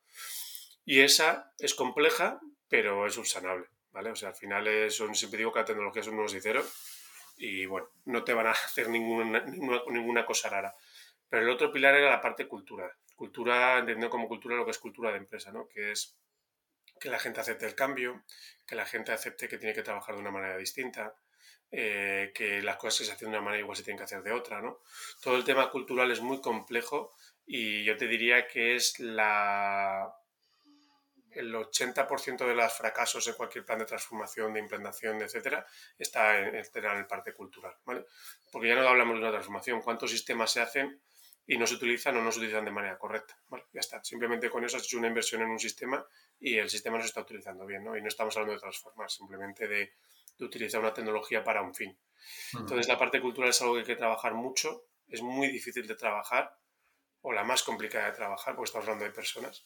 [0.85, 4.11] Y esa es compleja, pero es subsanable, ¿vale?
[4.11, 6.31] O sea, al final son, siempre digo que la tecnología es un nuevo
[7.39, 10.75] y y, bueno, no te van a hacer ninguna, ninguna, ninguna cosa rara.
[11.27, 14.77] Pero el otro pilar era la parte cultural cultura, entendiendo como cultura lo que es
[14.77, 15.67] cultura de empresa, ¿no?
[15.67, 16.17] Que es
[16.99, 18.23] que la gente acepte el cambio,
[18.65, 21.13] que la gente acepte que tiene que trabajar de una manera distinta,
[21.71, 24.23] eh, que las cosas que se hacen de una manera igual se tienen que hacer
[24.23, 24.79] de otra, ¿no?
[25.21, 27.13] Todo el tema cultural es muy complejo
[27.45, 30.13] y yo te diría que es la
[31.31, 35.65] el 80% de los fracasos en cualquier plan de transformación, de implantación, etcétera,
[35.97, 36.65] está en, en,
[36.97, 38.05] el parte cultural, ¿vale?
[38.51, 40.99] Porque ya no hablamos de una transformación, cuántos sistemas se hacen
[41.47, 43.39] y no se utilizan o no se utilizan de manera correcta.
[43.47, 44.03] Bueno, ya está.
[44.03, 46.05] Simplemente con eso has hecho una inversión en un sistema
[46.39, 47.95] y el sistema no se está utilizando bien, ¿no?
[47.95, 49.93] Y no estamos hablando de transformar, simplemente de,
[50.39, 51.97] utilizar una tecnología para un fin.
[52.53, 55.95] Entonces, la parte cultural es algo que hay que trabajar mucho, es muy difícil de
[55.95, 56.55] trabajar,
[57.21, 59.65] o la más complicada de trabajar, porque estamos hablando de personas,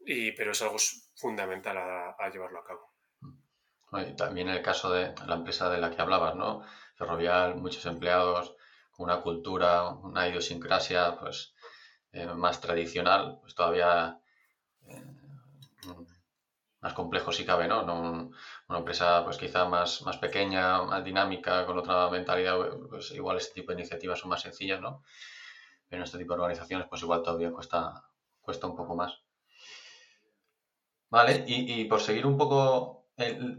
[0.00, 0.76] y, pero es algo
[1.14, 2.92] fundamental a, llevarlo a cabo.
[4.06, 6.62] Y también el caso de la empresa de la que hablabas, ¿no?
[6.94, 8.54] Ferrovial, muchos empleados,
[8.98, 11.54] una cultura, una idiosincrasia pues,
[12.12, 14.20] eh, más tradicional, pues todavía
[14.86, 15.02] eh,
[16.80, 17.82] más complejo si cabe, ¿no?
[18.68, 22.56] una empresa pues quizá más, más pequeña, más dinámica, con otra mentalidad,
[22.90, 25.02] pues igual este tipo de iniciativas son más sencillas, ¿no?
[25.88, 28.04] Pero en este tipo de organizaciones pues igual todavía cuesta,
[28.40, 29.22] cuesta un poco más.
[31.10, 33.06] Vale, y, por seguir un poco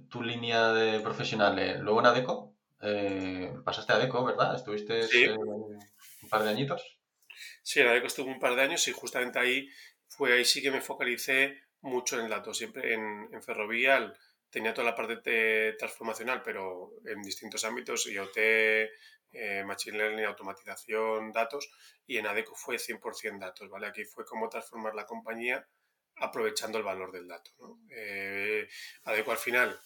[0.10, 2.53] tu línea de profesional, eh, luego en ADECO,
[2.84, 4.56] eh, pasaste a Deco, ¿verdad?
[4.56, 7.00] ¿Estuviste eh, un par de añitos?
[7.62, 9.70] Sí, en ADECO estuve un par de años y justamente ahí
[10.08, 12.58] fue ahí sí que me focalicé mucho en datos.
[12.58, 14.16] Siempre en, en Ferrovial
[14.50, 21.32] tenía toda la parte de transformacional, pero en distintos ámbitos, IoT, eh, Machine Learning, automatización,
[21.32, 21.70] datos,
[22.06, 23.88] y en ADECO fue 100% datos, ¿vale?
[23.88, 25.68] Aquí fue cómo transformar la compañía
[26.18, 27.52] aprovechando el valor del dato.
[27.60, 27.80] ¿no?
[27.90, 28.68] Eh,
[29.06, 29.80] Adeco al final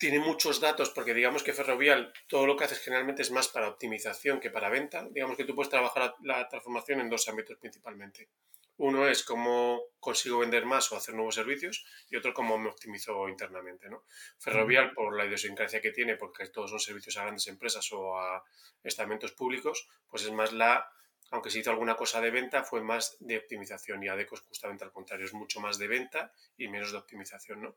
[0.00, 3.68] tiene muchos datos porque digamos que Ferrovial todo lo que haces generalmente es más para
[3.68, 5.06] optimización que para venta.
[5.10, 8.30] Digamos que tú puedes trabajar la transformación en dos ámbitos principalmente.
[8.78, 13.28] Uno es cómo consigo vender más o hacer nuevos servicios y otro cómo me optimizo
[13.28, 13.90] internamente.
[13.90, 14.04] ¿no?
[14.38, 18.42] Ferrovial, por la idiosincrasia que tiene, porque todos son servicios a grandes empresas o a
[18.82, 20.90] estamentos públicos, pues es más la
[21.30, 24.84] aunque se hizo alguna cosa de venta, fue más de optimización y ADECO es justamente
[24.84, 27.62] al contrario, es mucho más de venta y menos de optimización.
[27.62, 27.76] ¿no?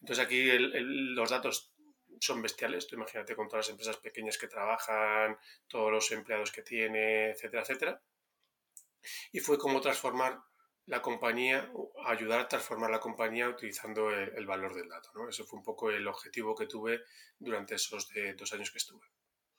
[0.00, 1.72] Entonces aquí los datos
[2.20, 5.36] son bestiales, tú imagínate con todas las empresas pequeñas que trabajan,
[5.68, 8.02] todos los empleados que tiene, etcétera, etcétera.
[9.32, 10.40] Y fue como transformar
[10.86, 11.70] la compañía,
[12.06, 15.10] ayudar a transformar la compañía utilizando el, valor del dato.
[15.14, 15.28] ¿no?
[15.28, 17.02] Ese fue un poco el objetivo que tuve
[17.38, 19.04] durante esos dos años que estuve.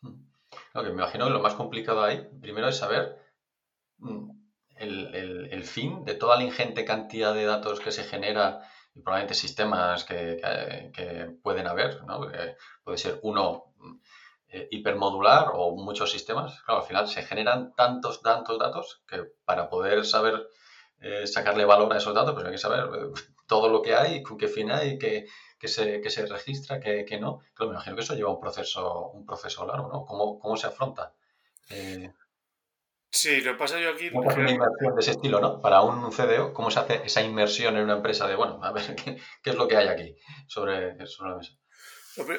[0.02, 3.27] Que me imagino que lo más complicado ahí, primero es saber
[4.76, 8.62] El, fin de toda la ingente cantidad de datos que se genera
[8.94, 12.28] y probablemente sistemas que, pueden haber, ¿no?
[12.84, 13.74] puede ser uno
[14.50, 16.62] eh, hipermodular o muchos sistemas.
[16.64, 20.48] Claro, al final se generan tantos, tantos datos que para poder saber
[21.02, 23.12] eh, sacarle valor a esos datos, pues hay que saber eh,
[23.46, 25.28] todo lo que hay, con qué fin hay, qué,
[25.68, 27.40] se, se registra, qué, no.
[27.54, 30.06] Claro, me imagino que eso lleva un proceso, un proceso largo, ¿no?
[30.06, 31.14] ¿Cómo, cómo se afronta?
[33.18, 34.12] Sí, lo que pasa yo aquí...
[34.12, 35.60] ¿Cómo una inversión de ese estilo, no?
[35.60, 38.96] Para un CDO, ¿cómo se hace esa inversión en una empresa de, bueno, a ver,
[39.44, 41.54] ¿qué, es lo que hay aquí sobre, la mesa?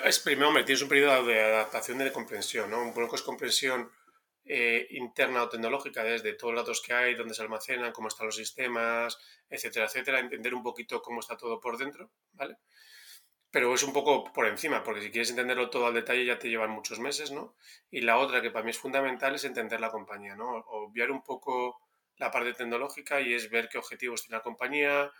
[0.04, 2.80] Es primero, hombre, tienes un periodo de adaptación de comprensión, ¿no?
[2.80, 3.90] Un poco es comprensión
[4.44, 8.26] eh, interna o tecnológica desde todos los datos que hay, dónde se almacenan, cómo están
[8.26, 9.18] los sistemas,
[9.50, 12.56] etcétera, etcétera, entender un poquito cómo está todo por dentro, ¿vale?
[13.50, 16.48] Pero es un poco por encima, porque si quieres entenderlo todo al detalle ya te
[16.48, 17.54] llevan muchos meses, ¿no?
[17.90, 20.48] Y la otra que para mí es fundamental es entender la compañía, ¿no?
[20.68, 21.80] Obviar un poco
[22.18, 25.11] la parte tecnológica y es ver qué objetivos tiene la compañía,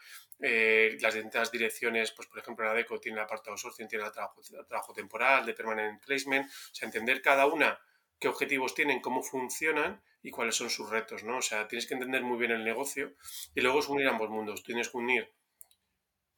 [0.41, 4.05] eh, las distintas direcciones, pues por ejemplo en ADECO tiene la parte de outsourcing, tiene
[4.05, 7.79] el trabajo, trabajo temporal, de permanent placement, o sea, entender cada una
[8.19, 11.39] qué objetivos tienen, cómo funcionan y cuáles son sus retos, ¿no?
[11.39, 13.15] O sea, tienes que entender muy bien el negocio
[13.55, 14.63] y luego es unir ambos mundos.
[14.63, 15.33] Tienes que unir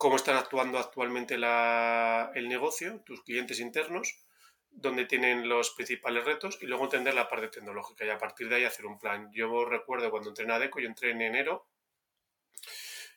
[0.00, 4.24] cómo están actuando actualmente el negocio, tus clientes internos,
[4.70, 8.56] dónde tienen los principales retos y luego entender la parte tecnológica y a partir de
[8.56, 9.30] ahí hacer un plan.
[9.30, 11.68] Yo recuerdo cuando entré en ADECO, yo entré en enero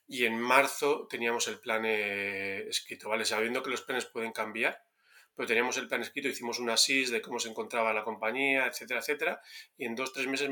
[0.07, 3.23] y en marzo teníamos el plan eh, escrito, ¿vale?
[3.23, 4.83] Sabiendo que los planes pueden cambiar,
[5.35, 8.99] pero teníamos el plan escrito, hicimos una SIS de cómo se encontraba la compañía, etcétera,
[8.99, 9.41] etcétera,
[9.77, 10.49] y en dos, tres meses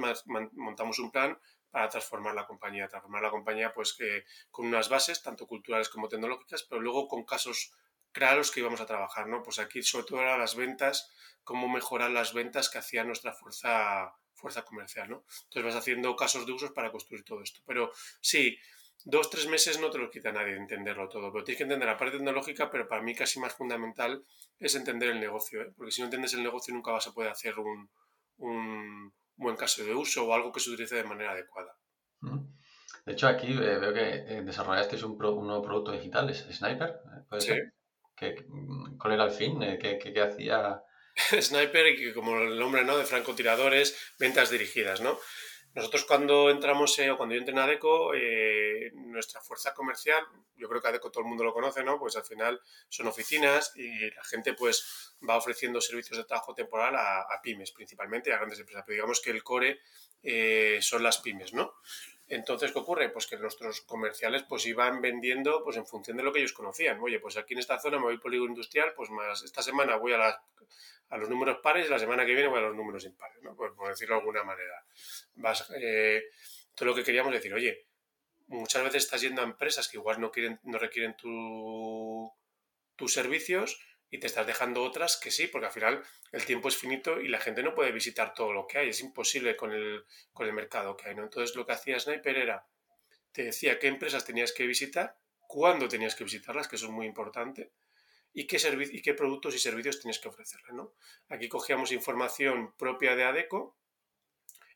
[0.54, 1.38] montamos un plan
[1.72, 2.88] para transformar la compañía.
[2.88, 7.24] Transformar la compañía pues que con unas bases, tanto culturales como tecnológicas, pero luego con
[7.24, 7.74] casos
[8.12, 9.42] claros que íbamos a trabajar, ¿no?
[9.42, 11.10] Pues aquí sobre todo eran las ventas,
[11.44, 15.24] cómo mejorar las ventas que hacía nuestra fuerza, fuerza comercial, ¿no?
[15.44, 17.62] Entonces vas haciendo casos de usos para construir todo esto.
[17.66, 18.58] Pero sí,
[19.06, 21.98] dos, tres meses no te lo quita nadie entenderlo todo, pero tienes que entender la
[21.98, 24.24] parte tecnológica, pero para mí casi más fundamental
[24.60, 25.74] es entender el negocio, ¿eh?
[25.76, 27.90] porque si no entiendes el negocio nunca vas a poder hacer un,
[28.38, 31.74] un buen caso de uso o algo que se utilice de manera adecuada.
[33.06, 37.24] De hecho, aquí eh, veo que eh, desarrollasteis un, nuevo producto digital, es Sniper, eh,
[37.28, 37.54] ¿puede sí.
[38.48, 39.60] Mm, ¿Cuál era el fin?
[39.80, 40.82] ¿Qué, qué, hacía?
[41.42, 42.98] Sniper, como el nombre ¿no?
[42.98, 45.18] de francotiradores, ventas dirigidas, ¿no?
[45.74, 48.12] Nosotros cuando entramos, o cuando yo entré en ADECO,
[48.94, 50.22] nuestra fuerza comercial,
[50.58, 51.98] yo creo que ADECO todo el mundo lo conoce, ¿no?
[51.98, 56.96] Pues al final son oficinas y la gente pues va ofreciendo servicios de trabajo temporal
[56.96, 58.84] a, pymes principalmente, a grandes empresas.
[58.86, 59.80] Pero digamos que el core
[60.82, 61.74] son las pymes, ¿no?
[62.32, 63.10] Entonces, ¿qué ocurre?
[63.10, 66.98] Pues que nuestros comerciales pues iban vendiendo pues en función de lo que ellos conocían.
[67.02, 70.14] Oye, pues aquí en esta zona me voy polígono industrial, pues más esta semana voy
[70.14, 70.42] a,
[71.10, 73.54] a los números pares y la semana que viene voy a los números impares, ¿no?
[73.54, 74.82] Por, decirlo de alguna manera.
[75.36, 76.24] Vas, eh,
[76.74, 77.86] todo lo que queríamos decir, oye,
[78.48, 82.32] muchas veces estás yendo a empresas que igual no quieren, no requieren tu,
[82.96, 83.78] tus servicios
[84.12, 87.30] y te estás dejando otras que sí, porque al final el tiempo es finito y
[87.30, 90.54] la gente no puede visitar todo lo que hay, es imposible con el, con el
[90.54, 91.16] mercado que hay.
[91.16, 91.24] ¿no?
[91.24, 92.68] Entonces lo que hacía Sniper era,
[93.32, 97.06] te decía qué empresas tenías que visitar, cuándo tenías que visitarlas, que eso es muy
[97.06, 97.72] importante,
[98.34, 98.58] y qué,
[98.92, 100.74] y qué productos y servicios tienes que ofrecerle.
[100.74, 100.94] ¿no?
[101.30, 103.78] Aquí cogíamos información propia de ADECO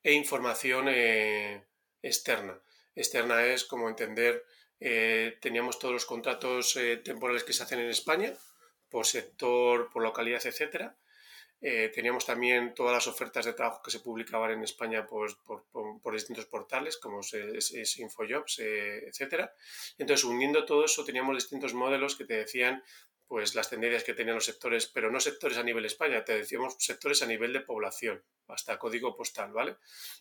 [0.01, 1.65] e información eh,
[2.01, 2.61] externa.
[2.95, 4.45] Externa es como entender,
[4.79, 8.33] eh, teníamos todos los contratos eh, temporales que se hacen en España,
[8.95, 10.95] por sector, por localidad, etcétera.
[11.59, 15.65] eh, teníamos también todas las ofertas de trabajo que se publicaban en España pues, por,
[16.01, 19.49] por, distintos portales como es, Infojobs, eh, etc.
[19.97, 22.81] Entonces, uniendo todo eso, teníamos distintos modelos que te decían
[23.27, 26.77] pues las tendencias que tenían los sectores, pero no sectores a nivel España, te decíamos
[26.79, 29.75] sectores a nivel de población, hasta código postal, ¿vale?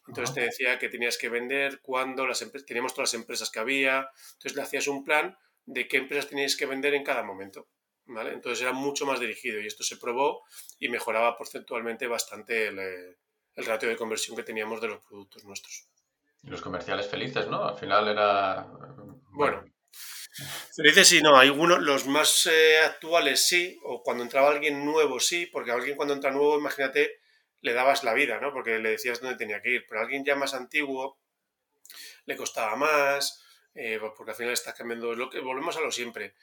[0.08, 4.10] Entonces te decía que tenías que vender, cuándo, las teníamos todas las empresas que había,
[4.32, 7.68] entonces le hacías un plan de qué empresas teníais que vender en cada momento.
[8.06, 8.32] ¿Vale?
[8.32, 10.44] Entonces era mucho más dirigido y esto se probó
[10.78, 13.16] y mejoraba porcentualmente bastante el, eh,
[13.56, 15.88] el ratio de conversión que teníamos de los productos nuestros.
[16.42, 17.64] Y los comerciales felices, ¿no?
[17.66, 18.66] Al final era...
[19.30, 19.64] Bueno,
[20.76, 21.36] felices sí, no.
[21.36, 26.14] Algunos, los más eh, actuales sí, o cuando entraba alguien nuevo sí, porque alguien cuando
[26.14, 27.20] entra nuevo, imagínate,
[27.60, 28.52] le dabas la vida, ¿no?
[28.52, 29.86] Porque le decías dónde tenía que ir.
[29.88, 31.18] Pero a alguien ya más antiguo
[32.26, 33.42] le costaba más,
[33.74, 35.14] eh, porque al final estás cambiando.
[35.14, 36.34] Lo que, volvemos a lo siempre.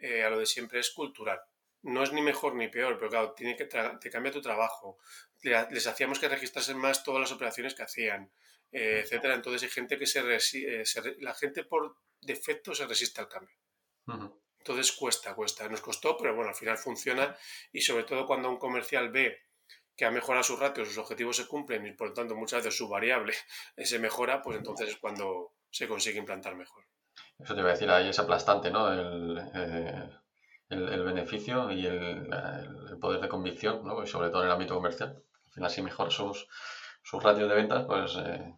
[0.00, 1.40] Eh, a lo de siempre es cultural.
[1.82, 4.98] No es ni mejor ni peor, pero claro, tiene que te cambia tu trabajo.
[5.42, 8.30] Les hacíamos que registrasen más todas las operaciones que hacían,
[8.72, 9.34] eh, etcétera.
[9.34, 13.56] Entonces hay gente que eh, se, la gente por defecto se resiste al cambio.
[14.58, 15.68] Entonces cuesta, cuesta.
[15.68, 17.36] Nos costó, pero bueno, al final funciona
[17.72, 19.46] y sobre todo cuando un comercial ve
[19.96, 22.76] que ha mejorado sus ratios, sus objetivos se cumplen y por lo tanto muchas veces
[22.76, 23.34] su variable
[23.76, 26.86] se mejora, pues entonces es cuando se consigue implantar mejor.
[27.42, 28.92] Eso te iba a decir, ahí es aplastante, ¿no?
[28.92, 30.08] El, eh,
[30.70, 32.28] el, beneficio y el,
[33.00, 34.02] poder de convicción, ¿no?
[34.02, 35.22] Y sobre todo en el ámbito comercial.
[35.46, 36.46] Al final, si mejor sus,
[37.02, 38.16] sus ratios de ventas, pues...
[38.16, 38.54] Eh,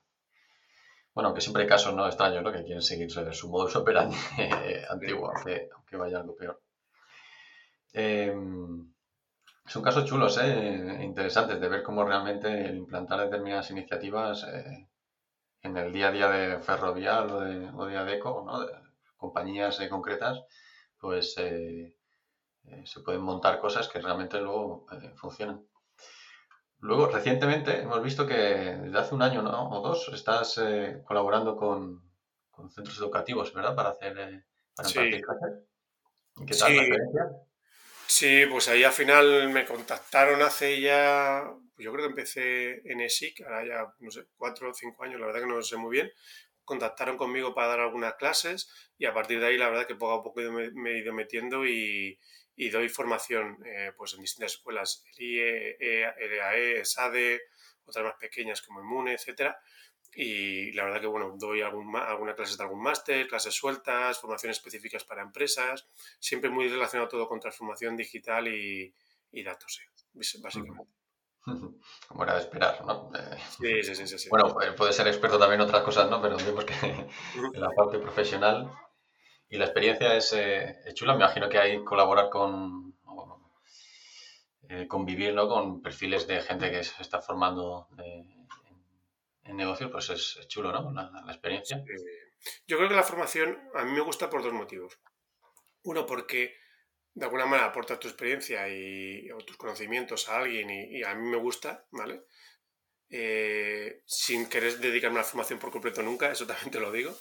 [1.14, 2.50] bueno, aunque siempre hay casos no extraños, ¿no?
[2.52, 6.60] Que quieren seguir su modus operandi eh, antiguo, aunque, aunque, vaya algo peor.
[9.66, 11.00] son casos chulos, ¿eh?
[11.02, 14.46] interesantes de ver cómo realmente el implantar determinadas iniciativas
[15.62, 18.60] en el día a día de Ferrovial o de, o de ADECO, ¿no?
[18.60, 18.72] de
[19.16, 20.42] compañías eh, concretas,
[20.98, 21.94] pues eh,
[22.64, 25.64] eh, se pueden montar cosas que realmente luego funcionan.
[26.80, 29.70] Luego, recientemente hemos visto que desde hace un año ¿no?
[29.70, 30.60] o dos estás
[31.04, 32.02] colaborando con,
[32.50, 33.76] con, centros educativos, ¿verdad?
[33.76, 34.44] Para hacer
[34.74, 34.98] para sí.
[36.44, 37.30] ¿Qué tal la experiencia?
[38.08, 41.44] Sí, pues ahí al final me contactaron hace ya
[41.78, 45.26] yo creo que empecé en ESIC, ahora ya, no sé, cuatro o cinco años, la
[45.26, 46.12] verdad que no lo sé muy bien.
[46.64, 50.12] Contactaron conmigo para dar algunas clases y a partir de ahí, la verdad que poco
[50.12, 52.18] a poco me, he ido metiendo y,
[52.54, 53.58] y doy formación
[53.96, 57.42] pues en distintas escuelas, el IE, EAE, ESADE,
[57.84, 59.58] otras más pequeñas como Inmune, etcétera.
[60.14, 64.58] Y la verdad que, bueno, doy algún, algunas clases de algún máster, clases sueltas, formaciones
[64.58, 68.94] específicas para empresas, siempre muy relacionado todo con transformación digital y,
[69.30, 69.80] y datos,
[70.12, 71.01] básicamente.
[72.08, 73.10] Como era de esperar, ¿no?
[73.14, 76.20] Eh, sí, sí, sí, sí, Bueno, eh, puede ser experto también en otras cosas, ¿no?
[76.20, 78.70] Pero vemos que en la parte profesional
[79.48, 81.14] y la experiencia es, eh, chula.
[81.14, 82.94] Me imagino que hay colaborar con,
[84.88, 85.48] convivir, ¿no?
[85.48, 87.88] Con perfiles de gente que se está formando
[89.44, 90.90] en negocios, pues es, chulo, ¿no?
[90.92, 91.84] La, la experiencia.
[92.66, 94.98] Yo creo que la formación a mí me gusta por dos motivos.
[95.84, 96.54] Uno, porque
[97.14, 101.28] de alguna manera aportas tu experiencia y, o tus conocimientos a alguien y, a mí
[101.28, 102.24] me gusta, ¿vale?
[103.10, 107.16] Eh, sin querer dedicarme a la formación por completo nunca, eso también te lo digo.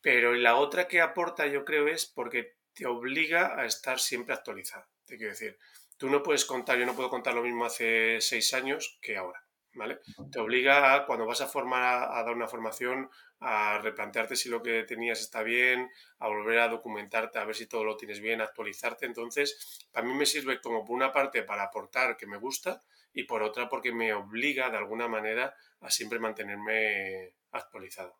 [0.00, 4.86] Pero la otra que aporta yo creo es porque te obliga a estar siempre actualizado.
[5.04, 5.58] Te quiero decir,
[5.96, 9.44] tú no puedes contar, yo no puedo contar lo mismo hace seis años que ahora.
[9.72, 10.00] ¿Vale?
[10.32, 13.08] Te obliga a, cuando vas a formar a dar una formación,
[13.40, 17.66] a replantearte si lo que tenías está bien, a volver a documentarte, a ver si
[17.66, 19.06] todo lo tienes bien, actualizarte.
[19.06, 22.82] Entonces, para mí me sirve como por una parte para aportar que me gusta
[23.14, 28.18] y por otra porque me obliga de alguna manera a siempre mantenerme actualizado.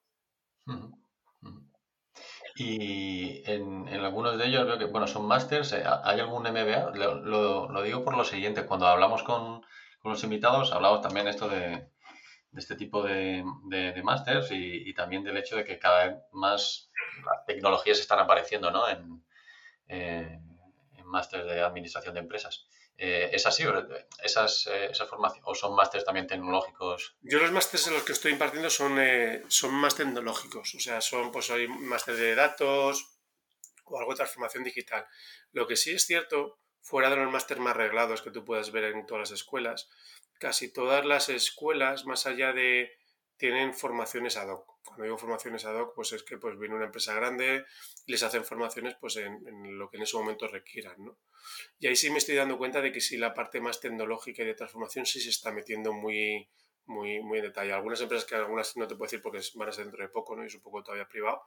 [2.56, 6.92] Y en, algunos de ellos veo que, bueno, son másters, eh, ¿hay algún MBA?
[6.94, 9.60] Lo, digo por lo siguiente, cuando hablamos con,
[10.00, 11.89] con los invitados, hablamos también esto de,
[12.52, 16.90] de este tipo de, de, másters y, también del hecho de que cada vez más
[17.24, 18.88] las tecnologías están apareciendo ¿no?
[18.88, 19.24] en,
[19.88, 20.40] eh,
[20.96, 22.66] en másters de administración de empresas.
[22.96, 23.64] Eh, ¿Es así?
[24.22, 27.16] ¿Esas, eh, esa formación, ¿O son másters también tecnológicos?
[27.22, 28.98] Yo los másters en los que estoy impartiendo son,
[29.48, 30.74] son más tecnológicos.
[30.74, 33.20] O sea, son, pues hay máster de datos
[33.84, 35.06] o algo de transformación digital.
[35.52, 38.84] Lo que sí es cierto, fuera de los másteres más arreglados que tú puedas ver
[38.84, 39.88] en todas las escuelas,
[40.40, 42.90] casi todas las escuelas, más allá de
[43.36, 44.66] tienen formaciones ad hoc.
[44.84, 47.64] Cuando digo formaciones ad hoc, pues es que pues viene una empresa grande
[48.06, 51.18] y les hacen formaciones pues en, lo que en ese momento requieran, ¿no?
[51.78, 54.46] Y ahí sí me estoy dando cuenta de que sí la parte más tecnológica y
[54.46, 56.48] de transformación sí se está metiendo muy,
[56.86, 57.72] muy, muy en detalle.
[57.72, 60.36] Algunas empresas que algunas no te puedo decir porque van a ser dentro de poco,
[60.36, 60.42] ¿no?
[60.42, 61.42] Y es un poco todavía privado,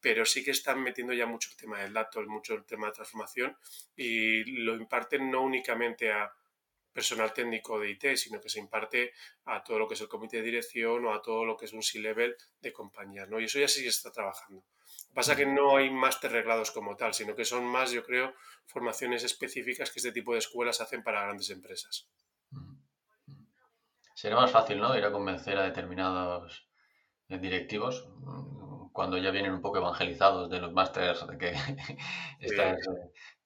[0.00, 2.92] pero sí que están metiendo ya mucho el tema del dato, mucho el tema de
[2.92, 3.56] transformación
[3.96, 6.32] y lo imparten no únicamente a
[6.92, 9.12] personal técnico de IT, sino que se imparte
[9.46, 11.72] a todo lo que es el comité de dirección o a todo lo que es
[11.72, 13.40] un C-level de compañías, ¿no?
[13.40, 14.64] Y eso ya sí está trabajando.
[15.14, 18.34] Pasa que no hay máster reglados como tal, sino que son más, yo creo,
[18.66, 22.08] formaciones específicas que este tipo de escuelas hacen para grandes empresas.
[24.14, 24.96] Sería más fácil, ¿no?
[24.96, 26.68] Ir a convencer a determinados
[27.28, 31.52] eh, directivos mm, cuando ya vienen un poco evangelizados de los másters, de que
[32.40, 32.78] estas,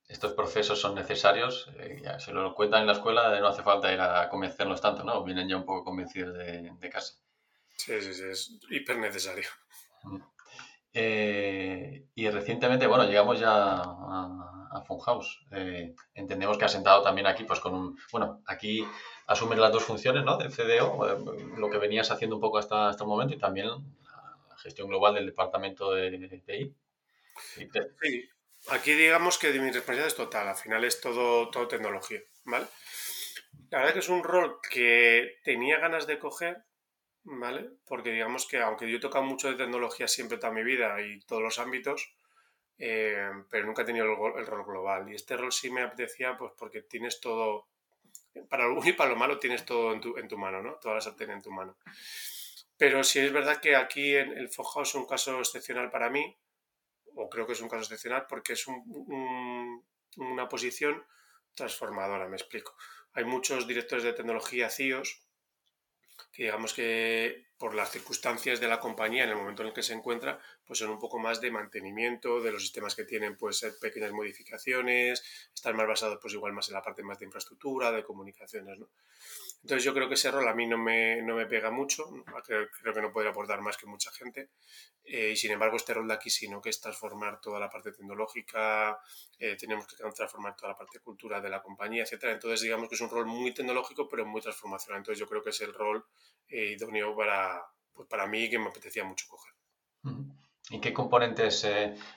[0.09, 3.93] estos procesos son necesarios, eh, ya se lo cuentan en la escuela, no hace falta
[3.93, 5.25] ir a convencerlos tanto, ¿no?
[5.25, 7.15] Vienen ya un poco convencidos de, casa.
[7.77, 9.49] Sí, sí, sí, es hiper necesario.
[10.93, 15.41] Eh, y recientemente, bueno, llegamos ya a, a Funhouse.
[15.51, 18.87] Eh, entendemos que ha sentado también aquí, pues con un, bueno, aquí
[19.27, 20.39] asumes las dos funciones, ¿no?
[20.39, 21.19] Del CDO,
[21.59, 25.15] lo que venías haciendo un poco hasta, hasta el momento y también la gestión global
[25.15, 26.75] del departamento de TI.
[27.39, 27.69] Sí,
[28.69, 32.67] Aquí digamos que mi responsabilidad es total, al final es todo, todo tecnología, ¿vale?
[33.71, 36.65] La verdad que es un rol que tenía ganas de coger,
[37.23, 37.71] ¿vale?
[37.87, 41.21] Porque digamos que aunque yo he tocado mucho de tecnología siempre toda mi vida y
[41.21, 42.13] todos los ámbitos,
[42.79, 44.05] eh, pero nunca he tenido
[44.37, 45.11] el, rol global.
[45.11, 47.69] Y este rol sí me apetecía pues porque tienes todo,
[48.49, 50.75] para lo bueno y para lo malo tienes todo en tu, en tu mano, ¿no?
[50.75, 51.77] Todas las sartén en tu mano.
[52.77, 56.37] Pero sí es verdad que aquí en el Fojao es un caso excepcional para mí,
[57.17, 58.67] o creo que es un caso excepcional porque es
[60.17, 61.05] una posición
[61.55, 62.77] transformadora, me explico.
[63.13, 65.23] Hay muchos directores de tecnología CIOs
[66.33, 69.83] que digamos que por las circunstancias de la compañía en el momento en el que
[69.83, 73.55] se encuentra, pues son un poco más de mantenimiento de los sistemas que tienen, puede
[73.55, 75.23] ser pequeñas modificaciones,
[75.55, 78.89] estar más basados pues igual más en la parte más de infraestructura, de comunicaciones, ¿no?
[79.63, 82.09] Entonces yo creo que ese rol a mí no me, no me pega mucho,
[82.45, 84.51] creo, creo, que no podría aportar más que mucha gente,
[85.05, 86.61] eh, y sin embargo este rol de aquí sí, ¿no?
[86.61, 88.99] que es transformar toda la parte tecnológica,
[89.39, 92.33] eh, tenemos que transformar toda la parte cultural de la compañía, etcétera.
[92.33, 95.51] Entonces digamos que es un rol muy tecnológico pero muy transformacional, entonces yo creo que
[95.51, 96.05] es el rol
[96.49, 97.46] eh, idóneo para,
[97.93, 99.53] pues para mí que me apetecía mucho coger.
[100.71, 101.67] ¿Y qué componentes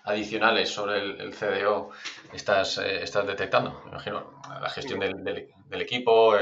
[0.04, 1.92] adicionales sobre el, CDO
[2.34, 3.82] estás, estás detectando?
[3.86, 6.36] Me imagino la gestión del, del, del equipo,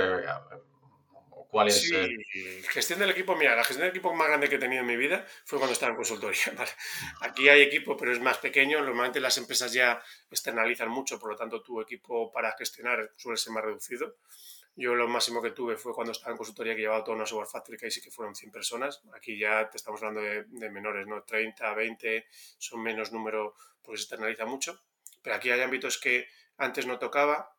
[1.50, 1.82] ¿Cuál es?
[1.82, 4.88] Sí, gestión del equipo, mira, la gestión del equipo más grande que he tenido en
[4.88, 6.44] mi vida fue cuando estaba en consultoría.
[7.22, 8.80] Aquí hay equipo, pero es más pequeño.
[8.80, 13.54] Normalmente las empresas ya externalizan mucho, por lo tanto tu equipo para gestionar suele ser
[13.54, 14.18] más reducido.
[14.78, 17.50] Yo lo máximo que tuve fue cuando estaba en consultoría que llevaba toda una software
[17.50, 19.02] factory que ahí sí que fueron 100 personas.
[19.14, 21.24] Aquí ya te estamos hablando de, de menores, ¿no?
[21.24, 24.80] 30, 20, son menos número porque se externaliza mucho.
[25.22, 27.58] Pero aquí hay ámbitos que antes no tocaba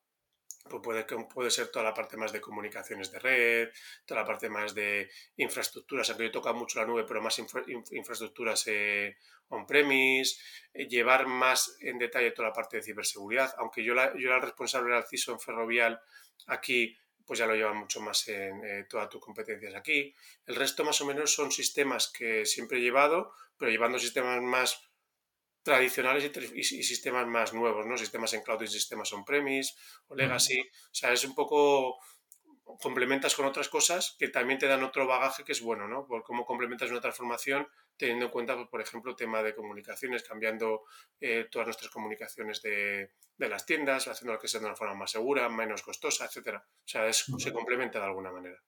[0.68, 3.68] pues puede, puede ser toda la parte más de comunicaciones de red,
[4.04, 8.64] toda la parte más de infraestructuras, aunque yo toca mucho la nube, pero más infraestructuras
[8.66, 9.16] eh,
[9.48, 10.36] on-premise,
[10.74, 14.36] eh, llevar más en detalle toda la parte de ciberseguridad, aunque yo, la, yo era
[14.36, 16.00] el responsable del CISO en Ferrovial,
[16.46, 16.96] aquí
[17.28, 20.14] pues ya lo llevan mucho más en eh, todas tus competencias aquí.
[20.46, 24.80] El resto más o menos son sistemas que siempre he llevado, pero llevando sistemas más
[25.62, 27.98] tradicionales y, sistemas más nuevos, ¿no?
[27.98, 29.74] Sistemas en cloud y sistemas on-premise
[30.06, 30.58] o legacy.
[30.58, 31.98] O sea, es un poco
[32.80, 36.06] complementas con otras cosas que también te dan otro bagaje que es bueno, ¿no?
[36.06, 37.66] Por cómo complementas una transformación
[37.96, 40.82] teniendo en cuenta, pues, por ejemplo, tema de comunicaciones, cambiando
[41.20, 44.94] eh, todas nuestras comunicaciones de, de, las tiendas, haciendo lo que sea de una forma
[44.94, 46.64] más segura, menos costosa, etcétera.
[46.66, 48.58] O sea, se complementa de alguna manera.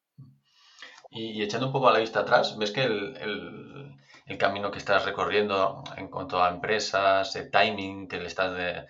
[1.10, 3.96] Y, echando un poco a la vista atrás, ves que el
[4.30, 8.86] el camino que estás recorriendo en cuanto a empresas, el timing que le estás de,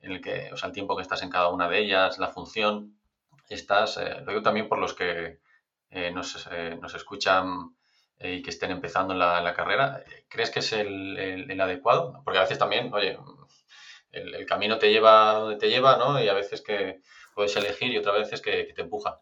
[0.00, 2.28] en el que, o sea, el tiempo que estás en cada una de ellas, la
[2.28, 2.96] función,
[3.48, 5.40] estás, eh, lo digo también por los que
[5.90, 7.76] eh, nos, eh, nos, escuchan
[8.20, 12.22] y que estén empezando en la, carrera, ¿crees que es el, el, adecuado?
[12.24, 13.18] Porque a veces también, oye,
[14.12, 16.22] el, camino te lleva donde te lleva, ¿no?
[16.22, 17.00] Y a veces que
[17.34, 19.14] puedes elegir y otras veces que, que te empujan.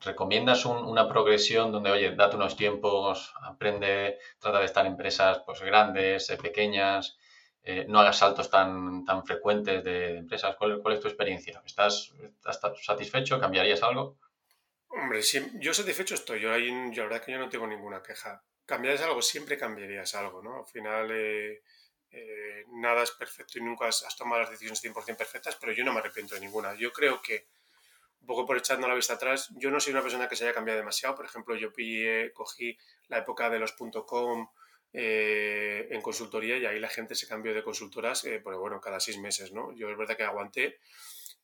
[0.00, 5.60] ¿Recomiendas una progresión donde, oye, date unos tiempos, aprende, trata de estar en empresas pues,
[5.60, 7.17] grandes, eh, pequeñas,
[7.70, 10.56] eh, no hagas saltos tan, tan frecuentes de, empresas?
[10.56, 11.60] ¿Cuál, ¿Cuál, es tu experiencia?
[11.66, 13.38] ¿Estás, ¿Estás, satisfecho?
[13.38, 14.16] ¿Cambiarías algo?
[14.88, 15.20] Hombre,
[15.60, 16.40] yo satisfecho estoy.
[16.40, 18.42] Yo, ahí, la verdad que yo no tengo ninguna queja.
[18.64, 19.20] ¿Cambiarías algo?
[19.20, 20.60] Siempre cambiarías algo, ¿no?
[20.60, 21.10] Al final...
[22.10, 25.84] Eh, nada es perfecto y nunca has, has tomado las decisiones 100% perfectas, pero yo
[25.84, 26.74] no me arrepiento de ninguna.
[26.74, 27.48] Yo creo que
[28.22, 30.54] un poco por echando la vista atrás, yo no soy una persona que se haya
[30.54, 31.14] cambiado demasiado.
[31.14, 34.48] Por ejemplo, yo pillé, cogí la época de los .com
[34.92, 39.00] eh, en consultoría y ahí la gente se cambió de consultoras, eh, pues bueno, cada
[39.00, 39.72] seis meses, ¿no?
[39.72, 40.78] Yo es verdad que aguanté.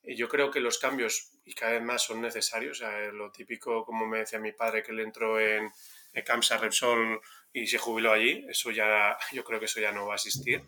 [0.03, 2.82] Y yo creo que los cambios, y cada vez más, son necesarios.
[2.82, 5.70] O sea, lo típico, como me decía mi padre, que él entró en,
[6.12, 7.20] en Camsa Repsol
[7.53, 10.62] y se jubiló allí, eso ya, yo creo que eso ya no va a existir.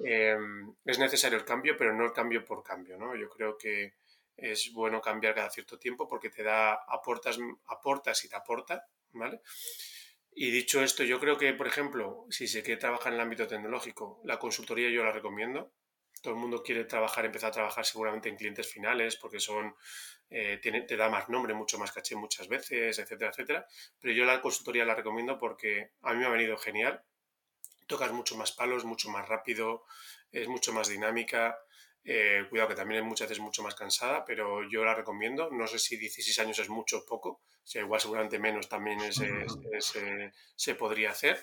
[0.00, 0.36] Eh,
[0.84, 3.14] es necesario el cambio, pero no el cambio por cambio, ¿no?
[3.16, 3.94] Yo creo que
[4.36, 7.38] es bueno cambiar cada cierto tiempo porque te da, aportas,
[7.68, 9.40] aportas y te aporta, ¿vale?
[10.38, 13.46] Y dicho esto, yo creo que, por ejemplo, si se quiere trabajar en el ámbito
[13.46, 15.72] tecnológico, la consultoría yo la recomiendo.
[16.22, 19.74] Todo el mundo quiere trabajar, empezar a trabajar seguramente en clientes finales porque son,
[20.28, 23.66] eh, te da más nombre, mucho más caché muchas veces, etcétera, etcétera.
[23.98, 27.02] Pero yo la consultoría la recomiendo porque a mí me ha venido genial.
[27.86, 29.84] Tocas mucho más palos, mucho más rápido,
[30.32, 31.58] es mucho más dinámica.
[32.04, 35.48] Eh, cuidado que también es muchas veces mucho más cansada, pero yo la recomiendo.
[35.50, 37.40] No sé si 16 años es mucho o poco.
[37.74, 41.42] O igual seguramente menos también eh, se podría hacer.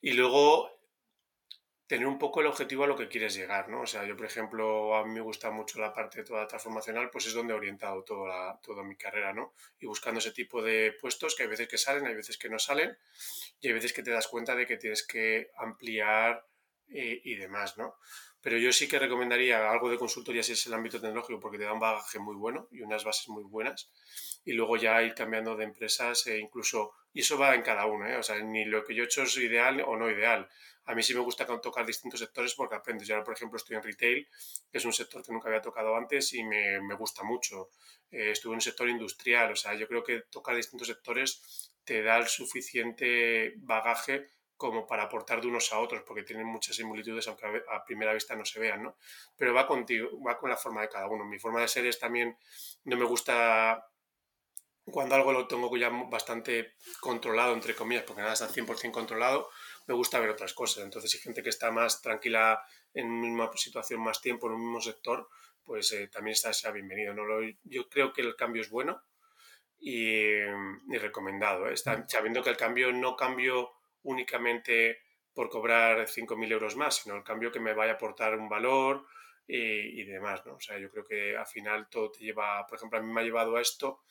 [0.00, 0.70] Y luego
[1.86, 3.82] tener un poco el objetivo a lo que quieres llegar, ¿no?
[3.82, 7.10] O sea, yo, por ejemplo, a mí me gusta mucho la parte de toda transformacional,
[7.10, 9.52] pues es donde he orientado toda, toda mi carrera, ¿no?
[9.78, 12.58] Y buscando ese tipo de puestos que hay veces que salen, hay veces que no
[12.58, 12.96] salen,
[13.60, 16.46] y hay veces que te das cuenta de que tienes que ampliar
[16.88, 17.96] eh, y demás, ¿no?
[18.40, 21.64] Pero yo sí que recomendaría algo de consultoría si es el ámbito tecnológico porque te
[21.64, 23.90] da un bagaje muy bueno y unas bases muy buenas.
[24.44, 28.06] Y luego ya ir cambiando de empresas e incluso, y eso va en cada uno,
[28.06, 28.16] ¿eh?
[28.16, 30.48] o sea, ni lo que yo he hecho es ideal o no ideal.
[30.86, 33.08] A mí sí me gusta tocar distintos sectores porque aprendes.
[33.08, 34.28] Yo ahora, por ejemplo, estoy en retail,
[34.70, 37.70] que es un sector que nunca había tocado antes y me, me gusta mucho.
[38.10, 42.02] Eh, estuve en un sector industrial, o sea, yo creo que tocar distintos sectores te
[42.02, 47.26] da el suficiente bagaje como para aportar de unos a otros, porque tienen muchas similitudes,
[47.28, 48.96] aunque a primera vista no se vean, ¿no?
[49.36, 51.24] Pero va contigo, va con la forma de cada uno.
[51.24, 52.38] Mi forma de ser es también,
[52.84, 53.84] no me gusta
[54.84, 59.48] cuando algo lo tengo ya bastante controlado, entre comillas, porque nada está 100% controlado,
[59.86, 60.84] me gusta ver otras cosas.
[60.84, 62.62] Entonces, si hay gente que está más tranquila
[62.92, 65.28] en una misma situación más tiempo, en un mismo sector,
[65.64, 67.14] pues eh, también está sea bienvenido.
[67.14, 67.24] ¿no?
[67.64, 69.02] yo creo que el cambio es bueno
[69.78, 70.34] y,
[70.98, 71.68] recomendado.
[71.68, 71.74] ¿eh?
[71.74, 73.72] Está, sabiendo que el cambio no cambio
[74.02, 74.98] únicamente
[75.32, 79.06] por cobrar 5.000 euros más, sino el cambio que me vaya a aportar un valor
[79.46, 80.54] y, demás, ¿no?
[80.54, 83.20] O sea, yo creo que al final todo te lleva, por ejemplo, a mí me
[83.20, 84.04] ha llevado a esto,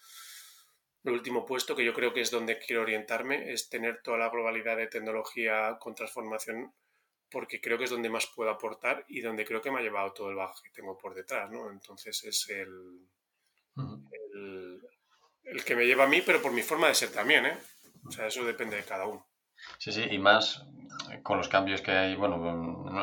[1.03, 4.29] el último puesto, que yo creo que es donde quiero orientarme, es tener toda la
[4.29, 6.73] globalidad de tecnología con transformación,
[7.29, 10.13] porque creo que es donde más puedo aportar y donde creo que me ha llevado
[10.13, 11.69] todo el bajo que tengo por detrás, ¿no?
[11.69, 13.07] Entonces es el,
[14.33, 14.81] el,
[15.43, 17.57] el que me lleva a mí, pero por mi forma de ser también, ¿eh?
[18.05, 19.25] O sea, eso depende de cada uno.
[19.77, 20.65] Sí, sí, y más
[21.21, 22.37] con los cambios que hay, bueno,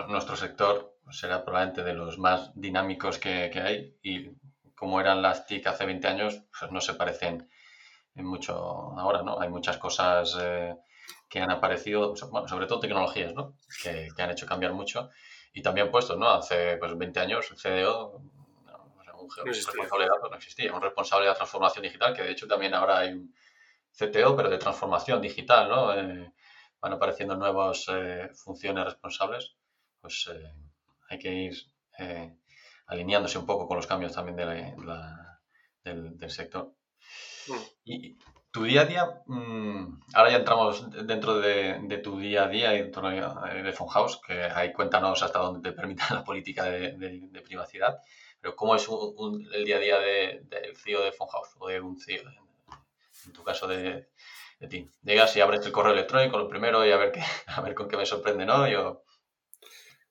[0.08, 4.30] nuestro sector será probablemente de los más dinámicos que, hay y
[4.74, 7.48] como eran las TIC hace 20 años, pues no se parecen
[8.14, 8.54] en mucho
[8.98, 9.40] ahora, ¿no?
[9.40, 10.76] Hay muchas cosas eh,
[11.28, 13.54] que han aparecido, bueno, sobre todo tecnologías, ¿no?
[13.82, 15.10] Que, han hecho cambiar mucho
[15.52, 16.28] y también puestos, ¿no?
[16.30, 18.22] Hace pues, 20 años el CDO,
[19.20, 22.74] un responsable de no existía, un responsable de la transformación digital, que de hecho también
[22.74, 23.34] ahora hay un
[23.92, 25.94] CTO, pero de transformación digital, ¿no?
[25.94, 26.32] Eh,
[26.80, 29.56] van apareciendo nuevas eh, funciones responsables,
[30.00, 30.52] pues eh,
[31.08, 31.54] hay que ir
[31.98, 32.36] eh,
[32.86, 34.36] alineándose un poco con los cambios también
[35.84, 36.72] del, sector.
[37.84, 38.16] Y
[38.50, 42.82] tu día a día, mm, ahora ya entramos dentro de, tu día a día y
[42.82, 47.98] dentro de Fonhaus, que ahí cuéntanos hasta dónde te permite la política de, privacidad,
[48.40, 48.88] pero ¿cómo es
[49.52, 52.24] el día a día del CEO de Fonhaus o de un CEO,
[53.26, 54.08] en tu caso de,
[54.60, 54.88] de ti.
[55.02, 57.88] Llegas y abres el correo electrónico lo primero y a ver, qué, a ver con
[57.88, 58.68] qué me sorprende, ¿no?
[58.68, 59.04] Yo...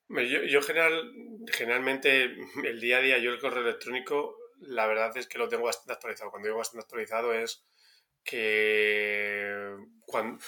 [0.10, 1.14] Yo, general,
[1.52, 5.64] generalmente el día a día, yo el correo electrónico, la verdad es que lo tengo
[5.64, 6.32] bastante actualizado.
[6.32, 7.64] Cuando digo bastante actualizado es
[8.24, 10.44] que cuando,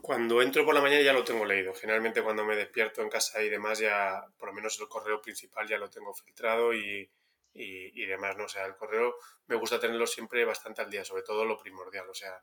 [0.00, 1.74] cuando, entro por la mañana ya lo tengo leído.
[1.74, 5.66] Generalmente cuando me despierto en casa y demás ya, por lo menos el correo principal
[5.68, 7.10] ya lo tengo filtrado y,
[7.52, 8.44] y, y demás, ¿no?
[8.44, 12.08] O sea, el correo me gusta tenerlo siempre bastante al día, sobre todo lo primordial.
[12.08, 12.42] O sea,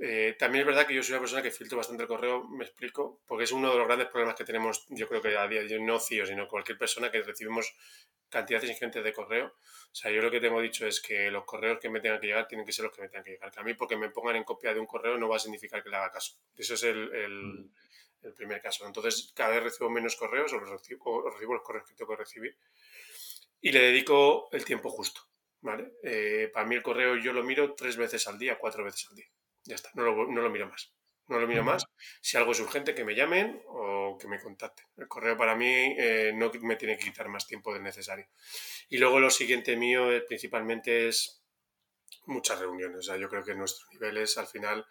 [0.00, 2.64] eh, también es verdad que yo soy una persona que filtro bastante el correo, me
[2.64, 5.62] explico, porque es uno de los grandes problemas que tenemos, yo creo que a día
[5.62, 7.74] de hoy, no CIO, sino cualquier persona que recibimos
[8.28, 9.46] cantidades ingentes de correo.
[9.46, 12.26] O sea, yo lo que tengo dicho es que los correos que me tengan que
[12.26, 13.50] llegar tienen que ser los que me tengan que llegar.
[13.52, 15.82] Que a mí, porque me pongan en copia de un correo, no va a significar
[15.82, 16.34] que le haga caso.
[16.56, 17.70] Eso es el, el,
[18.22, 18.86] el primer caso.
[18.86, 22.22] Entonces, cada vez recibo menos correos o, los recibo, recibo, los correos que tengo que
[22.22, 22.56] recibir
[23.60, 25.20] y le dedico el tiempo justo.
[25.60, 25.92] ¿vale?
[26.02, 29.16] Eh, para mí, el correo yo lo miro tres veces al día, cuatro veces al
[29.16, 29.26] día.
[29.64, 30.92] Ya está, no lo, no lo miro más.
[31.28, 31.86] No lo miro más.
[32.20, 34.84] Si algo es urgente, que me llamen o que me contacten.
[34.96, 38.26] El correo para mí eh, no me tiene que quitar más tiempo del necesario.
[38.90, 41.42] Y luego lo siguiente mío eh, principalmente es
[42.26, 42.98] muchas reuniones.
[42.98, 44.86] O sea, yo creo que nuestros niveles, al final,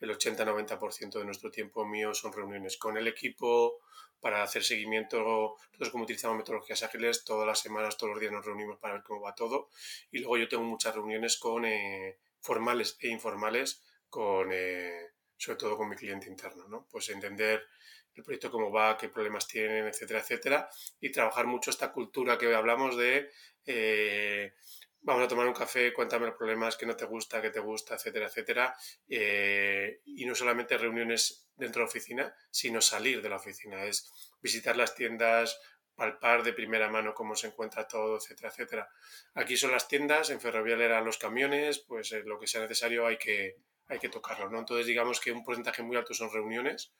[0.00, 3.80] el 80-90% de nuestro tiempo mío son reuniones con el equipo
[4.20, 5.18] para hacer seguimiento.
[5.66, 9.02] Nosotros como utilizamos metodologías ágiles, todas las semanas, todos los días nos reunimos para ver
[9.02, 9.68] cómo va todo.
[10.10, 13.82] Y luego yo tengo muchas reuniones con eh, formales e informales
[14.14, 16.86] con, eh, sobre todo con mi cliente interno, ¿no?
[16.88, 17.66] Pues entender
[18.14, 20.68] el proyecto cómo va, qué problemas tienen, etcétera, etcétera,
[21.00, 23.28] y trabajar mucho esta cultura que hablamos de
[23.66, 24.54] eh,
[25.00, 27.96] vamos a tomar un café, cuéntame los problemas que no te gusta, que te gusta,
[27.96, 28.76] etcétera, etcétera.
[29.08, 34.08] Eh, y no solamente reuniones dentro de la oficina, sino salir de la oficina, es
[34.40, 35.58] visitar las tiendas,
[35.96, 38.88] palpar de primera mano cómo se encuentra todo, etcétera, etcétera.
[39.34, 43.08] Aquí son las tiendas, en Ferrovial eran los camiones, pues eh, lo que sea necesario
[43.08, 43.56] hay que,
[43.88, 44.58] hay que tocarlo, ¿no?
[44.58, 46.92] Entonces digamos que un porcentaje muy alto son reuniones,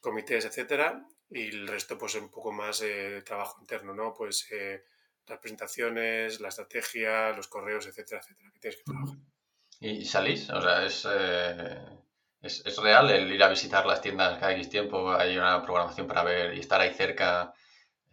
[0.00, 4.14] comités, etcétera, y el resto pues un poco más de trabajo interno, ¿no?
[4.14, 4.84] Pues eh,
[5.26, 9.18] las presentaciones, la estrategia, los correos, etcétera, etcétera, que tienes que trabajar.
[9.80, 10.48] ¿Y salís?
[10.50, 11.84] O sea, es, eh,
[12.40, 16.06] es, es, real el ir a visitar las tiendas cada X tiempo, hay una programación
[16.06, 17.52] para ver y estar ahí cerca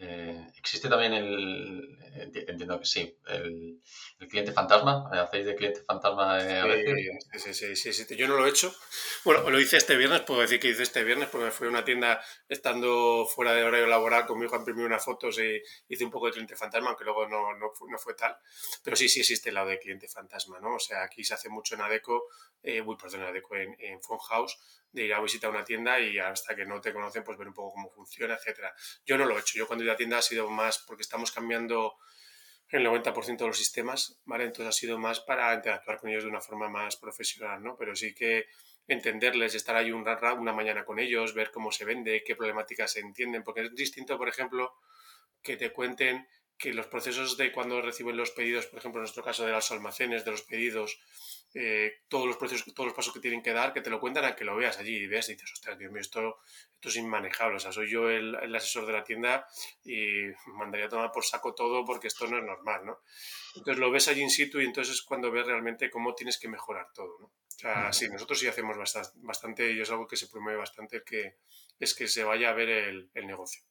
[0.06, 3.82] eh, existe también el, entiendo que sí, el,
[4.30, 5.10] cliente fantasma.
[5.12, 7.28] ¿Hacéis de cliente fantasma eh, a veces?
[7.34, 8.74] Sí, sí, sí, sí, Yo no lo he hecho.
[9.24, 11.84] Bueno, lo hice este viernes, puedo decir que hice este viernes porque fui a una
[11.84, 16.28] tienda estando fuera de horario laboral, conmigo a imprimir unas fotos y hice un poco
[16.28, 18.36] de cliente fantasma, aunque luego no, no, no fue tal.
[18.84, 20.76] Pero sí, sí existe el lado de cliente fantasma, ¿no?
[20.76, 22.24] O sea, aquí se hace mucho en ADECO,
[22.62, 24.00] eh, uy, perdón, en ADECO, en, en
[24.30, 24.58] House
[24.94, 27.54] de ir a visitar una tienda y hasta que no te conocen, pues ver un
[27.54, 28.74] poco cómo funciona, etcétera.
[29.06, 29.58] Yo no lo he hecho.
[29.58, 31.96] Yo cuando he ido a tienda ha sido más porque estamos cambiando
[32.74, 34.46] el 90% de los sistemas, ¿vale?
[34.46, 37.78] Entonces ha sido más para interactuar con ellos de una forma más profesional, ¿no?
[37.78, 38.48] Pero sí que
[38.88, 40.04] entenderles, estar ahí un,
[40.40, 44.18] una mañana con ellos, ver cómo se vende, qué problemáticas se entienden, porque es distinto,
[44.18, 44.74] por ejemplo,
[45.44, 49.24] que te cuenten que los procesos de cuando reciben los pedidos, por ejemplo, en nuestro
[49.24, 51.00] caso de los almacenes, de los pedidos,
[51.56, 54.26] eh, todos los procesos, todos los pasos que tienen que dar, que te lo cuentan
[54.26, 56.40] a que lo veas allí y veas y dices, ostras, Dios mío, esto,
[56.74, 57.58] esto es inmanejable.
[57.58, 59.46] O sea, soy yo el, el, asesor de la tienda
[59.84, 63.00] y mandaría a tomar por saco todo porque esto no es normal, ¿no?
[63.56, 66.48] Entonces lo ves allí in situ y entonces es cuando ves realmente cómo tienes que
[66.48, 67.26] mejorar todo, ¿no?
[67.26, 71.04] O sea, sí, nosotros sí hacemos bastante, bastante y es algo que se promueve bastante,
[71.06, 71.38] que
[71.80, 73.64] es que se vaya a ver el, el negocio.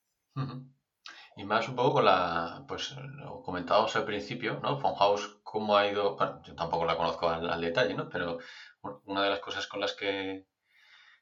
[1.36, 4.78] Y más un poco con la, pues lo comentábamos al principio, ¿no?
[4.78, 8.08] Funhouse, cómo ha ido, bueno, yo tampoco la conozco al, detalle, ¿no?
[8.08, 8.38] Pero
[9.04, 10.46] una de las cosas con las que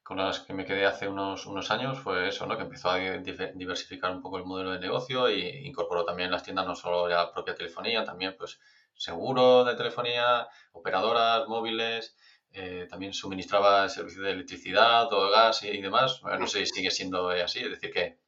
[0.03, 2.57] con las que me quedé hace unos, unos años fue eso, ¿no?
[2.57, 6.67] Que empezó a diversificar un poco el modelo de negocio e incorporó también las tiendas
[6.67, 8.59] no solo la propia telefonía, también pues
[8.95, 12.17] seguro de telefonía, operadoras móviles,
[12.53, 16.21] eh, también suministraba servicios de electricidad o gas y, demás.
[16.23, 18.19] no sé si sigue siendo así, es decir, que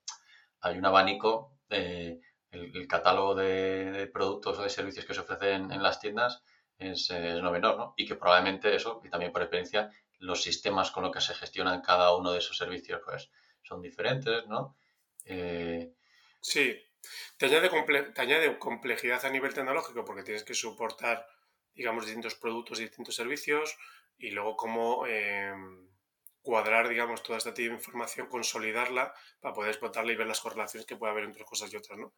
[0.60, 6.00] hay un abanico el, catálogo de, productos o de servicios que se ofrecen en las
[6.00, 6.42] tiendas
[6.78, 7.94] es, no menor, ¿no?
[7.96, 11.80] Y que probablemente eso, y también por experiencia, los sistemas con los que se gestionan
[11.80, 13.30] cada uno de esos servicios, pues
[13.62, 14.76] son diferentes, ¿no?
[15.24, 15.92] Eh,
[16.40, 16.76] sí,
[17.36, 21.26] te añade, complejidad a nivel tecnológico porque tienes que soportar,
[21.74, 23.76] digamos, distintos productos y distintos servicios
[24.18, 25.06] y luego cómo...
[25.06, 25.52] Eh,
[26.42, 31.12] cuadrar, digamos, toda esta información, consolidarla para poder explotarla y ver las correlaciones que puede
[31.12, 32.12] haber entre cosas y otras, ¿no?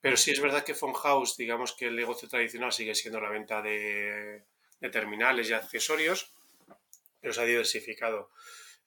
[0.00, 3.62] Pero sí es verdad que House, digamos que el negocio tradicional sigue siendo la venta
[3.62, 4.44] de,
[4.92, 6.32] terminales y accesorios,
[7.20, 8.30] pero se ha diversificado.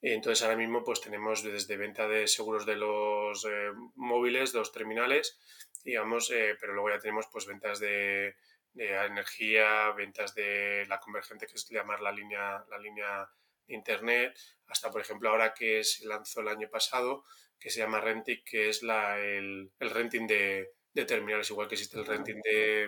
[0.02, 4.74] Entonces ahora mismo pues tenemos desde venta de seguros de los eh, móviles, de los
[4.74, 5.40] terminales,
[5.86, 8.36] digamos, eh, pero luego ya tenemos pues ventas de,
[8.74, 13.30] de, energía, ventas de la convergente, que es llamar la línea, la línea
[13.68, 14.38] Internet,
[14.68, 17.24] hasta por ejemplo ahora que se lanzó el año pasado,
[17.60, 21.76] que se llama Rentic, que es la, el, el, renting de, de, terminales, igual que
[21.76, 22.88] existe el renting de,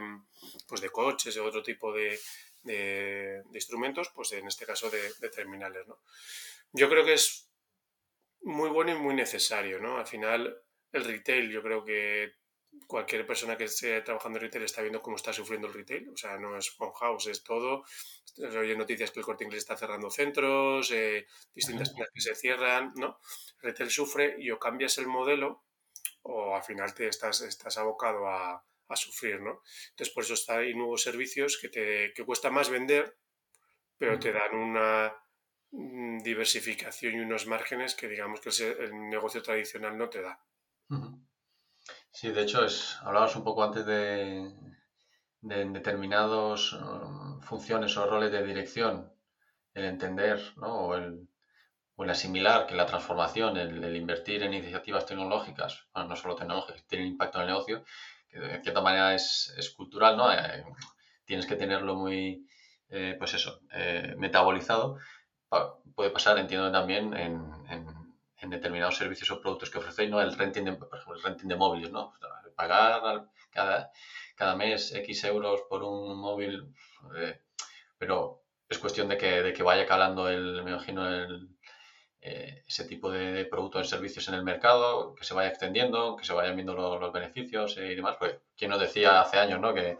[0.67, 2.19] pues de coches o otro tipo de,
[2.63, 5.87] de, instrumentos, pues en este caso de, terminales.
[5.87, 5.99] ¿no?
[6.73, 7.49] Yo creo que es
[8.41, 9.79] muy bueno y muy necesario.
[9.79, 9.97] ¿no?
[9.97, 10.61] Al final,
[10.91, 12.33] el retail, yo creo que
[12.87, 16.09] cualquier persona que esté trabajando en retail está viendo cómo está sufriendo el retail.
[16.09, 17.83] O sea, no es con house, es todo.
[18.37, 22.93] Oye noticias que el corte inglés está cerrando centros, eh, distintas tiendas que se cierran,
[22.95, 23.19] ¿no?
[23.59, 25.65] Retail sufre y o cambias el modelo
[26.23, 29.61] o al final te estás, estás abocado a, a sufrir, ¿no?
[29.91, 33.17] Entonces, por eso está, hay nuevos servicios que, te, que cuesta más vender,
[33.97, 35.15] pero te dan una
[35.71, 40.39] mm, diversificación y unos márgenes que digamos que el negocio tradicional no te da.
[42.17, 44.49] Sí, de hecho, es, hablabas un poco antes de,
[45.41, 49.11] de determinadas um, funciones o roles de dirección,
[49.73, 50.71] el entender ¿no?
[50.85, 51.27] o, el,
[51.97, 57.09] o el asimilar que la transformación, el, invertir en iniciativas tecnológicas, no solo tecnológicas, tienen
[57.09, 57.83] impacto en el negocio,
[58.29, 60.31] que de cierta manera es, es cultural, ¿no?
[60.31, 60.63] Eh,
[61.25, 62.47] tienes que tenerlo muy,
[62.89, 64.97] eh, pues eso, eh, metabolizado.
[65.95, 67.35] puede pasar, entiendo también, en,
[67.69, 67.94] en
[68.39, 70.21] en determinados servicios o productos que ofrecéis, ¿no?
[70.21, 72.13] El renting de, por ejemplo, el renting de móviles, ¿no?
[72.55, 73.91] Pagar cada,
[74.35, 76.73] cada mes X euros por un móvil,
[77.17, 77.41] eh,
[77.97, 81.49] pero es cuestión de que, de que vaya calando el, me imagino, el,
[82.21, 86.25] eh, ese tipo de, productos y servicios en el mercado, que se vaya extendiendo, que
[86.25, 88.15] se vayan viendo los, beneficios y demás.
[88.19, 89.73] Pues, ¿quién nos decía hace años, ¿no?
[89.73, 89.97] Que,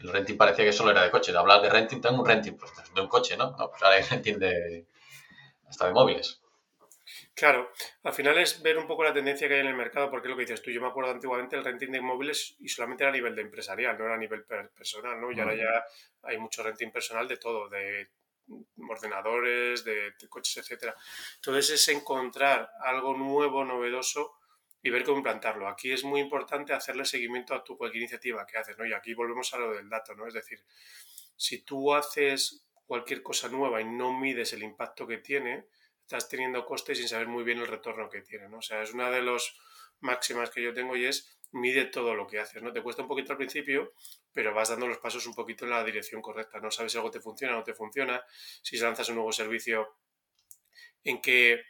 [0.00, 1.32] el renting parecía que solo era de coche.
[1.32, 3.52] De hablar de renting, tengo un renting pues, de un coche, ¿no?
[3.56, 4.86] no pues ahora hay renting de,
[5.68, 6.42] hasta de móviles.
[7.34, 7.70] Claro,
[8.02, 10.30] al final es ver un poco la tendencia que hay en el mercado, porque es
[10.30, 13.10] lo que dices tú, yo me acuerdo antiguamente el renting de móviles y solamente era
[13.10, 15.30] a nivel de empresarial, no era a nivel personal, ¿no?
[15.30, 15.84] Y ahora ya
[16.22, 18.08] hay mucho renting personal de todo, de
[18.88, 20.94] ordenadores, de, de coches, etcétera.
[21.36, 24.34] Entonces es encontrar algo nuevo, novedoso
[24.82, 25.68] y ver cómo implantarlo.
[25.68, 28.86] Aquí es muy importante hacerle seguimiento a tu cualquier iniciativa que haces, ¿no?
[28.86, 30.26] Y aquí volvemos a lo del dato, ¿no?
[30.26, 30.58] Es decir,
[31.36, 35.66] si tú haces cualquier cosa nueva y no mides el impacto que tiene,
[36.04, 38.58] estás teniendo costes sin saber muy bien el retorno que tiene, ¿no?
[38.58, 39.56] O sea, es una de las
[40.00, 42.72] máximas que yo tengo y es mide todo lo que haces, ¿no?
[42.72, 43.94] Te cuesta un poquito al principio,
[44.32, 46.70] pero vas dando los pasos un poquito en la dirección correcta, ¿no?
[46.70, 48.22] Sabes si algo te funciona o no te funciona,
[48.62, 49.96] si lanzas un nuevo servicio,
[51.04, 51.62] en qué,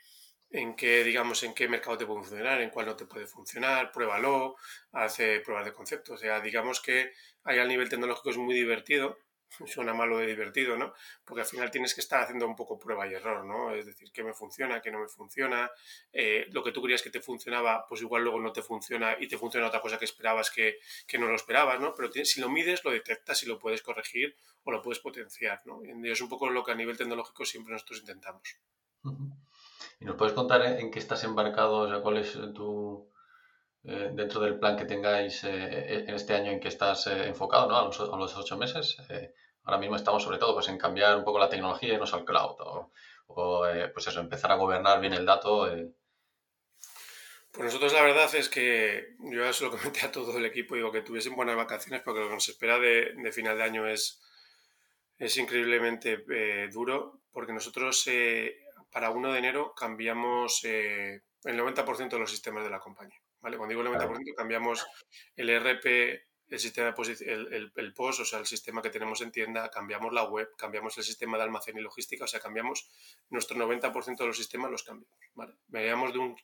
[0.50, 3.92] en qué, digamos, en qué mercado te puede funcionar, en cuál no te puede funcionar,
[3.92, 4.56] pruébalo,
[4.92, 7.12] hace pruebas de concepto, o sea, digamos que
[7.44, 9.18] ahí al nivel tecnológico es muy divertido,
[9.66, 10.94] suena malo de divertido, ¿no?
[11.24, 13.74] Porque al final tienes que estar haciendo un poco prueba y error, ¿no?
[13.74, 15.70] Es decir, qué me funciona, qué no me funciona,
[16.12, 19.28] eh, lo que tú creías que te funcionaba, pues igual luego no te funciona y
[19.28, 20.78] te funciona otra cosa que esperabas que,
[21.18, 21.94] no lo esperabas, ¿no?
[21.94, 25.80] Pero si lo mides, lo detectas y lo puedes corregir o lo puedes potenciar, ¿no?
[26.04, 28.42] Es un poco lo que a nivel tecnológico siempre nosotros intentamos.
[30.00, 33.10] ¿Y nos puedes contar en qué estás embarcado, o sea, cuál es tu...
[33.86, 37.76] Eh, dentro del plan que tengáis eh, en este año en que estás enfocado, ¿no?
[37.76, 38.96] A los, a los ocho meses,
[39.64, 42.24] Ahora mismo estamos sobre todo pues, en cambiar un poco la tecnología y irnos al
[42.24, 42.56] cloud
[43.26, 45.72] o, eh, pues eso, empezar a gobernar bien el dato.
[45.72, 45.90] Eh.
[47.50, 50.74] Pues nosotros la verdad es que yo ya se lo comenté a todo el equipo,
[50.74, 54.22] digo que tuviesen buenas vacaciones porque lo que nos espera de, final de año es,
[55.18, 58.08] es increíblemente eh, duro porque nosotros
[58.92, 63.20] para 1 de enero cambiamos el 90% de los sistemas de la compañía.
[63.40, 63.56] ¿vale?
[63.56, 64.86] Cuando digo el 90% cambiamos
[65.34, 69.70] el ERP el sistema el, el, POS, o sea, el sistema que tenemos en tienda,
[69.70, 72.90] cambiamos la web, cambiamos el sistema de almacén y logística, o sea, cambiamos
[73.30, 75.18] nuestro 90% de los sistemas, los cambiamos.
[75.34, 75.54] ¿vale?
[75.68, 76.36] De, un,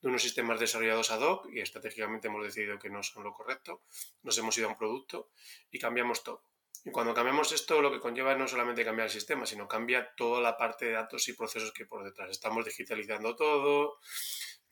[0.00, 3.82] de, unos sistemas desarrollados ad hoc y estratégicamente hemos decidido que no son lo correcto,
[4.22, 5.30] nos hemos ido a un producto
[5.70, 6.42] y cambiamos todo.
[6.84, 10.42] Y cuando cambiamos esto, lo que conlleva no solamente cambiar el sistema, sino cambia toda
[10.42, 12.30] la parte de datos y procesos que por detrás.
[12.30, 14.00] Estamos digitalizando todo,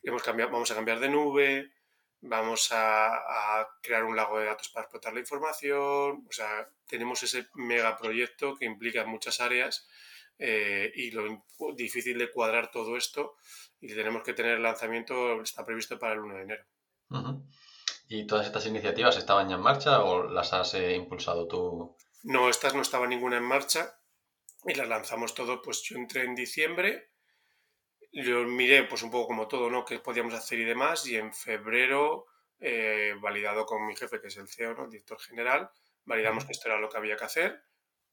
[0.03, 1.71] hemos cambiado, vamos a cambiar de nube,
[2.23, 7.47] vamos a, crear un lago de datos para explotar la información, o sea, tenemos ese
[7.55, 9.87] megaproyecto que implica muchas áreas
[10.39, 11.43] eh, y lo
[11.75, 13.35] difícil de cuadrar todo esto
[13.81, 16.65] y tenemos que tener el lanzamiento, está previsto para el 1 de enero.
[18.07, 21.97] ¿Y todas estas iniciativas estaban ya en marcha o las has eh, impulsado tú?
[22.23, 23.99] No, estas no estaban ninguna en marcha
[24.65, 27.12] y las lanzamos todo, pues yo entré en diciembre
[28.13, 29.83] yo miré pues un poco como todo, ¿no?
[29.83, 32.27] Qué podíamos hacer y demás y en febrero,
[32.59, 34.85] eh, validado con mi jefe que es el CEO, ¿no?
[34.85, 35.69] El director general,
[36.05, 37.63] validamos que esto era lo que había que hacer,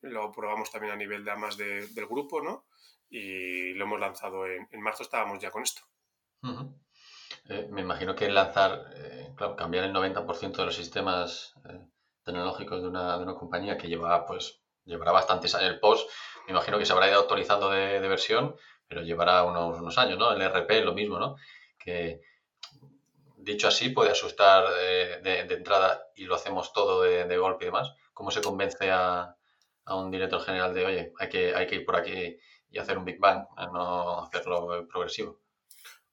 [0.00, 2.66] lo probamos también a nivel de más del grupo, ¿no?
[3.10, 5.82] Y lo hemos lanzado en, marzo, estábamos ya con esto.
[7.48, 11.54] Eh, me imagino que lanzar, eh, claro, cambiar el 90% de los sistemas
[12.24, 16.08] tecnológicos de una, de una, compañía que lleva, pues, llevará bastantes años el post,
[16.46, 18.56] me imagino que se habrá ido actualizando de, de versión
[18.90, 20.32] pero llevará unos, años, ¿no?
[20.32, 21.36] El RP lo mismo, ¿no?
[21.78, 22.20] Que
[23.36, 24.68] dicho así puede asustar
[25.22, 27.94] de, de, entrada y lo hacemos todo de, golpe y demás.
[28.12, 29.36] ¿Cómo se convence a,
[29.84, 32.36] a, un director general de, oye, hay que, hay que ir por aquí
[32.68, 35.40] y hacer un Big Bang, no hacerlo progresivo?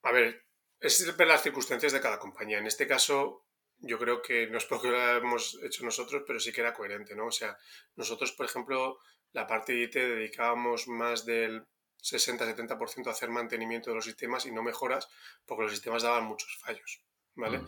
[0.04, 0.46] A ver,
[0.80, 2.60] es ver las circunstancias de cada compañía.
[2.60, 3.48] En este caso,
[3.80, 7.16] yo creo que no es porque lo hemos hecho nosotros, pero sí que era coherente,
[7.16, 7.26] ¿no?
[7.26, 7.58] O sea,
[7.96, 9.00] nosotros, por ejemplo,
[9.32, 11.64] la parte de IT dedicábamos más del
[12.02, 15.10] 60-70% hacer mantenimiento de los sistemas y no mejoras
[15.46, 17.02] porque los sistemas daban muchos fallos.
[17.36, 17.60] ¿vale?
[17.60, 17.68] Mm.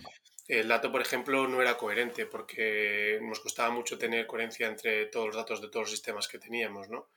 [0.50, 5.28] El dato, por ejemplo, no era coherente porque nos costaba mucho tener coherencia entre todos
[5.28, 6.90] los datos de todos los sistemas que teníamos.
[6.90, 7.08] ¿no?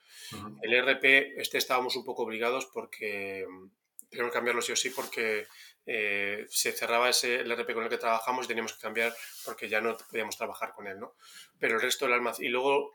[0.60, 1.04] El ERP,
[1.38, 3.70] este estábamos un poco obligados porque mm,
[4.10, 5.46] teníamos que cambiarlo sí o sí porque
[5.86, 9.14] eh, se cerraba ese el ERP con el que trabajamos y teníamos que cambiar
[9.46, 11.00] porque ya no podíamos trabajar con él.
[11.00, 11.14] ¿no?
[11.58, 12.44] Pero el resto del almacén.
[12.44, 12.92] Y luego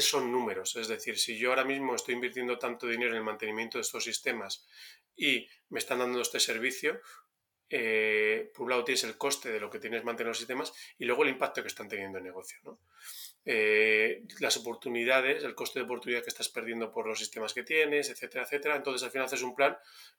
[0.00, 0.76] son números.
[0.76, 4.04] Es decir, si yo ahora mismo estoy invirtiendo tanto dinero en el mantenimiento de estos
[4.04, 4.66] sistemas
[5.16, 7.00] y me están dando este servicio,
[7.68, 11.04] eh, por un lado tienes el coste de lo que tienes mantener los sistemas y
[11.04, 12.58] luego el impacto que están teniendo en negocio.
[12.64, 12.78] ¿no?
[13.44, 18.10] Eh, las oportunidades, el coste de oportunidad que estás perdiendo por los sistemas que tienes,
[18.10, 18.76] etcétera, etcétera.
[18.76, 19.76] Entonces al final haces un plan.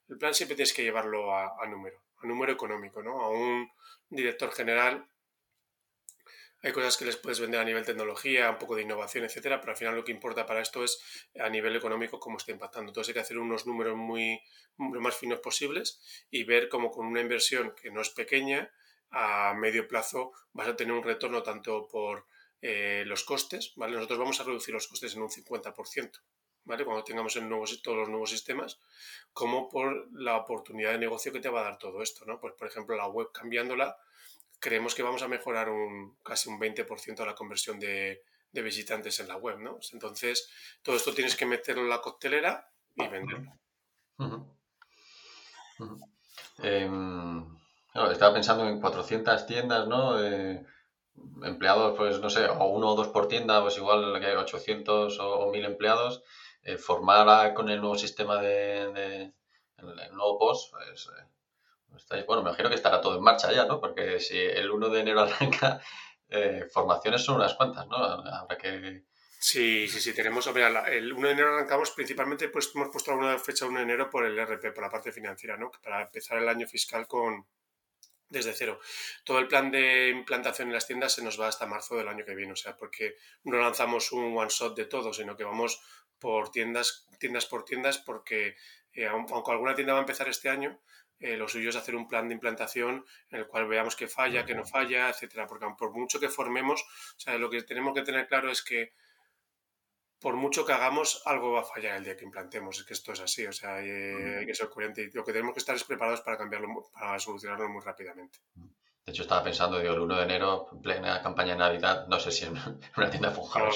[0.08, 3.20] El plan siempre tienes que llevarlo a, a número, a número económico, ¿no?
[3.20, 3.70] A un
[4.10, 5.06] director general
[6.62, 9.72] hay cosas que les puedes vender a nivel tecnología, un poco de innovación, etcétera, pero
[9.72, 11.00] al final lo que importa para esto es
[11.38, 12.90] a nivel económico cómo está impactando.
[12.90, 14.40] Entonces hay que hacer unos números muy
[14.78, 16.00] lo más finos posibles
[16.30, 18.72] y ver cómo con una inversión que no es pequeña,
[19.10, 22.26] a medio plazo vas a tener un retorno tanto por
[22.60, 23.94] eh, los costes, ¿vale?
[23.94, 26.22] Nosotros vamos a reducir los costes en un 50%,
[26.64, 26.84] ¿vale?
[26.84, 28.80] Cuando tengamos el nuevo, todos los nuevos sistemas,
[29.32, 32.40] como por la oportunidad de negocio que te va a dar todo esto, ¿no?
[32.40, 33.96] Pues, por ejemplo, la web cambiándola,
[34.60, 39.28] creemos que vamos a mejorar un, casi un 20% la conversión de, de visitantes en
[39.28, 39.78] la web, ¿no?
[39.92, 40.50] Entonces,
[40.82, 43.52] todo esto tienes que meterlo en la coctelera y venderlo.
[46.58, 47.56] Em,
[48.10, 50.22] estaba pensando en 400 tiendas, ¿no?
[50.22, 50.64] Eh,
[51.42, 55.18] empleados, pues no sé, o uno o dos por tienda, pues igual que hay 800
[55.20, 56.22] o, 1000 empleados.
[56.62, 58.82] Eh, formar con el nuevo sistema de,
[59.76, 61.08] el, nuevo post, pues,
[62.26, 63.80] bueno, me imagino que estará todo en marcha ya, ¿no?
[63.80, 65.80] Porque si el 1 de enero arranca,
[66.28, 67.96] eh, formaciones son unas cuantas, ¿no?
[67.96, 69.04] Habrá que...
[69.40, 73.66] Sí, sí, sí, tenemos, el 1 de enero arrancamos principalmente, pues hemos puesto alguna fecha
[73.66, 75.70] 1 de enero por el RP, por la parte financiera, ¿no?
[75.82, 77.46] Para empezar el año fiscal con
[78.28, 78.78] desde cero.
[79.24, 82.24] Todo el plan de implantación en las tiendas se nos va hasta marzo del año
[82.24, 85.80] que viene, o sea, porque no lanzamos un one shot de todo, sino que vamos
[86.18, 88.56] por tiendas, tiendas por tiendas, porque
[88.92, 90.80] eh, aunque alguna tienda va a empezar este año,
[91.20, 94.44] eh, lo suyo es hacer un plan de implantación en el cual veamos qué falla,
[94.44, 95.46] qué no falla, etcétera.
[95.46, 98.92] Porque por mucho que formemos, o sea, lo que tenemos que tener claro es que
[100.20, 102.78] por mucho que hagamos, algo va a fallar el día que implantemos.
[102.78, 105.02] Es que esto es así, o sea, hay, que ser coherente.
[105.02, 108.38] Y lo que tenemos que estar es preparados para cambiarlo, para solucionarlo muy rápidamente.
[109.08, 112.30] De hecho, estaba pensando, digo, el 1 de enero, plena campaña de Navidad, no sé
[112.30, 112.52] si en
[112.98, 113.70] una tienda fujada.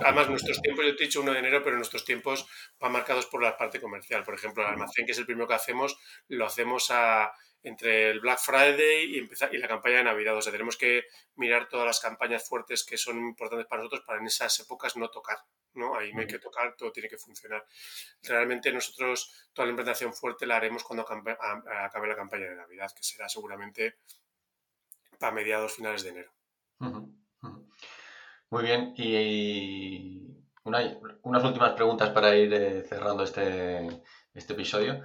[0.00, 2.46] además, nuestros tiempos, yo te he dicho 1 de enero, pero nuestros tiempos
[2.78, 4.24] van marcados por la parte comercial.
[4.24, 7.30] Por ejemplo, el almacén, que es el primero que hacemos, lo hacemos a,
[7.62, 10.34] entre el Black Friday y, empezar, y la campaña de Navidad.
[10.34, 11.04] O sea, tenemos que
[11.36, 15.10] mirar todas las campañas fuertes que son importantes para nosotros para en esas épocas no
[15.10, 15.36] tocar.
[15.74, 15.94] ¿no?
[15.94, 17.66] Ahí no hay que tocar, todo tiene que funcionar.
[18.22, 23.02] Realmente nosotros toda la implantación fuerte la haremos cuando acabe la campaña de Navidad, que
[23.02, 23.98] será seguramente
[25.20, 26.32] a mediados finales de enero.
[28.50, 30.30] Muy bien, y
[30.64, 34.02] unas últimas preguntas para ir eh, cerrando este,
[34.34, 35.02] este episodio.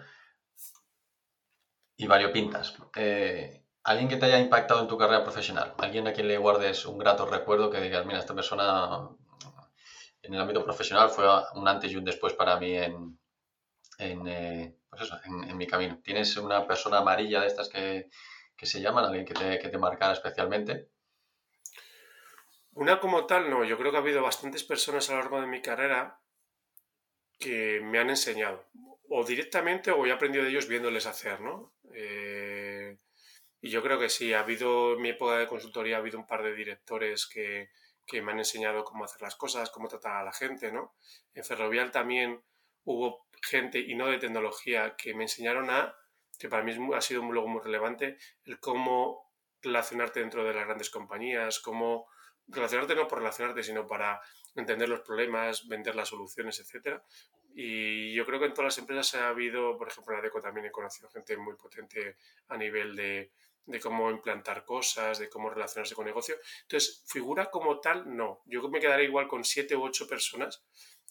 [1.97, 2.75] Y variopintas.
[2.95, 5.75] Eh, ¿Alguien que te haya impactado en tu carrera profesional?
[5.77, 9.09] ¿Alguien a quien le guardes un grato recuerdo que digas, mira, esta persona
[10.21, 13.19] en el ámbito profesional fue un antes y un después para mí en,
[13.99, 15.99] en, eh, pues en mi camino?
[16.03, 18.09] ¿Tienes una persona amarilla de estas que,
[18.55, 20.89] que se llaman, alguien que te, que te marcara especialmente?
[22.73, 23.63] Una como tal, no.
[23.63, 26.19] Yo creo que ha habido bastantes personas a lo largo de mi carrera
[27.39, 28.65] que me han enseñado,
[29.09, 31.73] o directamente, o he aprendido de ellos viéndoles hacer, ¿no?
[31.93, 32.97] Eh,
[33.61, 36.27] y yo creo que sí, ha habido, en mi época de consultoría, ha habido un
[36.27, 37.69] par de directores que,
[38.05, 40.95] que me han enseñado cómo hacer las cosas, cómo tratar a la gente, ¿no?
[41.33, 42.43] En Ferrovial también
[42.83, 45.95] hubo gente, y no de tecnología, que me enseñaron a
[46.37, 49.31] que para mí ha sido luego muy relevante, el cómo
[49.61, 52.07] relacionarte dentro de las grandes compañías, cómo
[52.47, 54.21] relacionarte no por relacionarte, sino para
[54.55, 57.01] entender los problemas, vender las soluciones, etc.
[57.55, 60.67] Y yo creo que en todas las empresas ha habido, por ejemplo, en ADECO también
[60.67, 62.17] he conocido gente muy potente
[62.49, 63.31] a nivel de,
[63.65, 66.35] de cómo implantar cosas, de cómo relacionarse con negocio.
[66.63, 68.41] Entonces, figura como tal, no.
[68.45, 70.63] Yo me quedaré igual con siete u ocho personas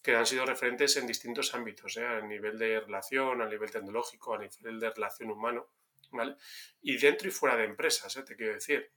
[0.05, 2.07] que han sido referentes en distintos ámbitos, ¿eh?
[2.07, 5.71] a nivel de relación, a nivel tecnológico, a nivel de relación humano,
[6.13, 6.37] ¿vale?
[6.83, 8.23] Y dentro y fuera de empresas, ¿eh?
[8.23, 8.93] te quiero decir.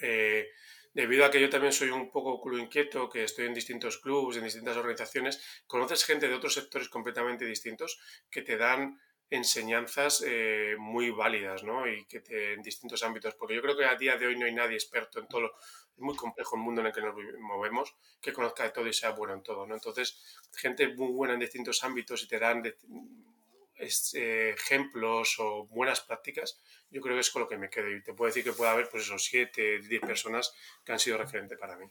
[0.00, 0.48] Eh,
[0.94, 4.38] debido a que yo también soy un poco culo inquieto, que estoy en distintos clubes,
[4.38, 8.00] en distintas organizaciones, conoces gente de otros sectores completamente distintos
[8.30, 8.98] que te dan
[9.28, 11.86] enseñanzas eh, muy válidas, ¿no?
[11.86, 14.46] Y que te, en distintos ámbitos, porque yo creo que a día de hoy no
[14.46, 15.54] hay nadie experto en todo lo,
[15.98, 19.10] muy complejo el mundo en el que nos movemos, que conozca de todo y sea
[19.10, 19.74] bueno en todo, ¿no?
[19.74, 20.22] Entonces,
[20.54, 27.00] gente muy buena en distintos ámbitos y te dan eh, ejemplos o buenas prácticas, yo
[27.00, 27.90] creo que es con lo que me quedo.
[27.90, 30.52] Y te puedo decir que puede haber, pues esos siete, diez personas
[30.84, 31.86] que han sido referentes para mí.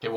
[0.00, 0.10] Qué,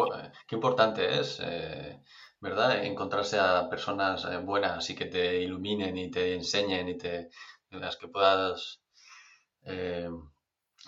[0.47, 2.01] qué importante es, eh,
[2.39, 2.83] ¿verdad?
[2.83, 7.29] Encontrarse a personas eh, buenas y que te iluminen y te enseñen y te,
[7.69, 8.81] las que puedas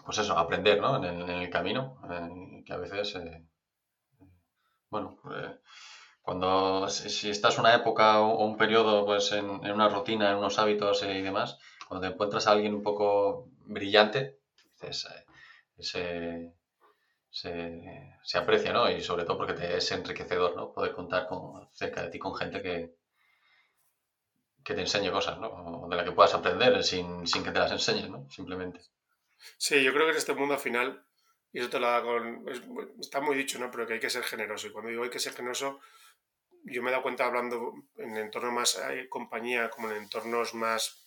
[0.05, 0.97] pues eso, aprender, ¿no?
[0.97, 3.45] En el, en el camino, eh, que a veces, eh,
[4.89, 5.57] bueno, eh,
[6.21, 11.03] cuando, si, estás una época o, un periodo, pues en, una rutina, en unos hábitos
[11.03, 14.39] y demás, cuando te encuentras a alguien un poco brillante,
[15.79, 16.53] se,
[17.29, 18.89] se, aprecia, ¿no?
[18.89, 20.71] Y sobre todo porque te es enriquecedor, ¿no?
[20.73, 22.95] Poder contar con, cerca de ti con gente que,
[24.63, 25.47] que te enseñe cosas, ¿no?
[25.49, 28.29] O de la que puedas aprender sin, sin que te las enseñen, ¿no?
[28.29, 28.79] Simplemente.
[29.57, 31.05] Sí, yo creo que en este mundo al final,
[31.51, 32.45] y eso te lo da con.
[32.99, 33.69] está muy dicho, ¿no?
[33.71, 34.67] Pero que hay que ser generoso.
[34.67, 35.79] Y cuando digo hay que ser generoso,
[36.65, 41.03] yo me he dado cuenta hablando en entornos más hay compañía, como en entornos más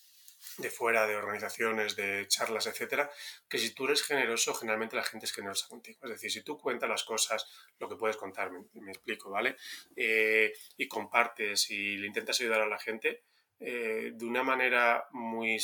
[0.59, 3.11] de fuera, de organizaciones, de charlas, etcétera,
[3.49, 5.99] que si tú eres generoso, generalmente la gente es generosa contigo.
[6.05, 7.47] Es decir, si tú cuentas las cosas,
[7.79, 9.57] lo que puedes contar, me, explico, ¿vale?
[9.95, 13.25] Eh, y compartes y le intentas ayudar a la gente,
[13.59, 15.59] eh, de una manera muy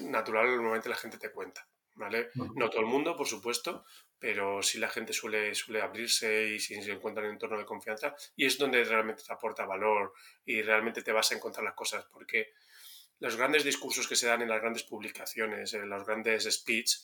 [0.00, 2.30] natural, normalmente la gente te cuenta, ¿vale?
[2.34, 3.84] No todo el mundo, por supuesto,
[4.18, 7.64] pero sí la gente suele, suele abrirse y si se encuentra en un entorno de
[7.64, 10.12] confianza, y es donde realmente te aporta valor
[10.44, 12.52] y realmente te vas a encontrar las cosas, porque
[13.18, 16.96] los grandes discursos que se dan en las grandes publicaciones, en los grandes speech,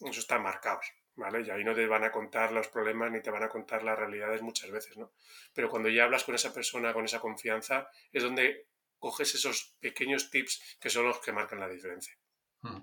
[0.00, 1.42] eso están marcados, ¿vale?
[1.42, 3.98] Y ahí no te van a contar los problemas ni te van a contar las
[3.98, 5.12] realidades muchas veces, ¿no?
[5.52, 8.68] Pero cuando ya hablas con esa persona, con esa confianza, es donde
[8.98, 12.16] coges esos pequeños tips que son los que marcan la diferencia.
[12.62, 12.82] Hmm.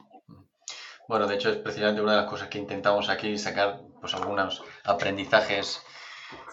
[1.07, 4.63] Bueno, de hecho es precisamente una de las cosas que intentamos aquí sacar, pues algunos
[4.83, 5.83] aprendizajes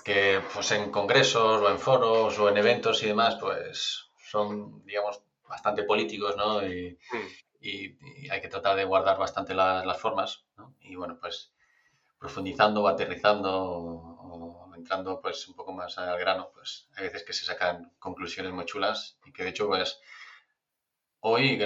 [0.05, 5.23] que pues en congresos o en foros o en eventos y demás, pues son, digamos,
[5.49, 6.67] bastante políticos, ¿no?
[6.67, 6.99] Y,
[8.31, 10.75] hay que tratar de guardar bastante las formas, ¿no?
[10.81, 11.53] Y bueno, pues
[12.19, 17.33] profundizando o aterrizando o, entrando pues un poco más al grano, pues hay veces que
[17.33, 20.01] se sacan conclusiones muy chulas y que de hecho pues
[21.23, 21.59] hoy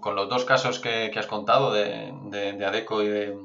[0.00, 3.38] con los dos casos que, has contado de, de, ADECO y de,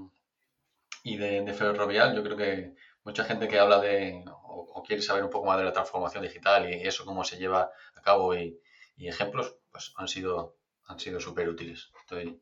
[1.03, 5.29] y de, Ferrovial, yo creo que mucha gente que habla de o, quiere saber un
[5.29, 8.59] poco más de la transformación digital y eso cómo se lleva a cabo y,
[8.97, 10.55] ejemplos pues, han sido
[10.87, 11.91] han sido súper útiles.
[12.01, 12.41] Estoy,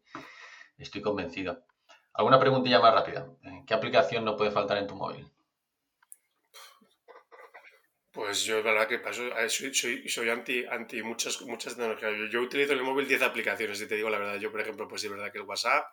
[0.78, 1.66] estoy convencido.
[2.14, 3.28] ¿Alguna preguntilla más rápida?
[3.66, 5.30] ¿Qué aplicación no puede faltar en tu móvil?
[8.18, 12.14] Pues yo, la verdad que paso, soy, soy, soy, anti, anti muchas, muchas tecnologías.
[12.18, 14.40] Yo, yo, utilizo en el móvil 10 aplicaciones, y te digo la verdad.
[14.40, 15.86] Yo, por ejemplo, pues es verdad que el WhatsApp,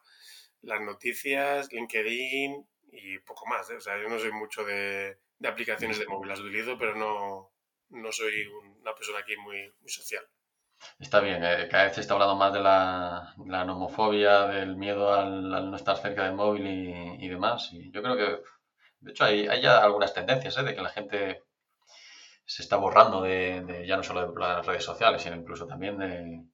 [0.62, 3.68] las noticias, LinkedIn y poco más.
[3.68, 3.76] ¿eh?
[3.76, 6.30] O sea, yo no soy mucho de, de aplicaciones de móvil.
[6.30, 7.52] Las utilizo, pero no,
[7.90, 8.46] no soy
[8.80, 10.26] una persona aquí muy, muy social.
[10.98, 15.12] Está bien, eh, cada vez se está hablando más de la, la nomofobia, del miedo
[15.12, 17.68] al, no estar cerca del móvil y, demás.
[17.72, 18.42] Y yo creo que,
[19.00, 20.62] de hecho, hay, hay ya algunas tendencias ¿eh?
[20.62, 21.42] de que la gente
[22.46, 26.44] se está borrando de, ya no solo de las redes sociales, sino incluso también de,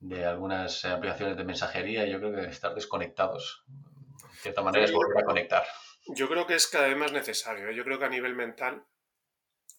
[0.00, 2.06] de algunas aplicaciones de mensajería.
[2.06, 5.64] Yo creo que estar desconectados, de cierta manera, es volver a conectar.
[6.06, 7.68] Yo creo que es cada vez más necesario.
[7.68, 7.74] ¿eh?
[7.74, 8.84] Yo creo que a nivel mental,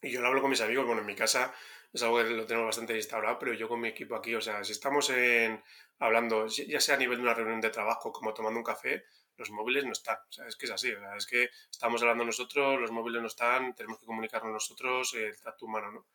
[0.02, 1.54] y yo lo hablo con mis amigos, bueno, en mi casa
[1.94, 4.64] es algo que lo tenemos bastante instaurado, pero yo con mi equipo aquí, o sea,
[4.64, 5.64] si estamos en,
[6.00, 9.06] hablando, ya sea a nivel de una reunión de trabajo como tomando un café,
[9.38, 10.18] los móviles no están.
[10.30, 10.92] O sea, es que es así.
[10.92, 15.14] O sea, es que estamos hablando nosotros, los móviles no están, tenemos que comunicarnos nosotros,
[15.16, 16.06] el trato humano, ¿no?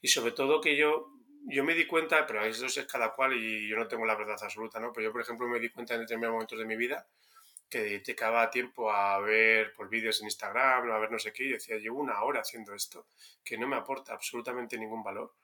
[0.00, 1.12] Y sobre todo que yo,
[1.46, 4.36] yo me di cuenta, pero eso es cada cual y yo no tengo la verdad
[4.40, 4.92] absoluta, ¿no?
[4.92, 7.06] Pero yo, por ejemplo, me di cuenta en determinados momentos de mi vida
[7.68, 11.52] que dedicaba tiempo a ver por vídeos en Instagram, a ver no sé qué, y
[11.52, 13.08] decía, llevo una hora haciendo esto,
[13.44, 15.34] que no me aporta absolutamente ningún valor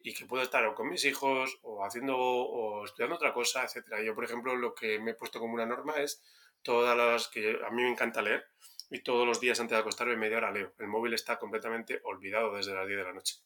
[0.00, 4.02] y que puedo estar o con mis hijos o haciendo o estudiando otra cosa, etcétera.
[4.02, 6.22] Yo, por ejemplo, lo que me he puesto como una norma es
[6.62, 8.44] todas las que a mí me encanta leer
[8.90, 10.74] y todos los días antes de acostarme media hora leo.
[10.78, 13.36] El móvil está completamente olvidado desde las 10 de la noche.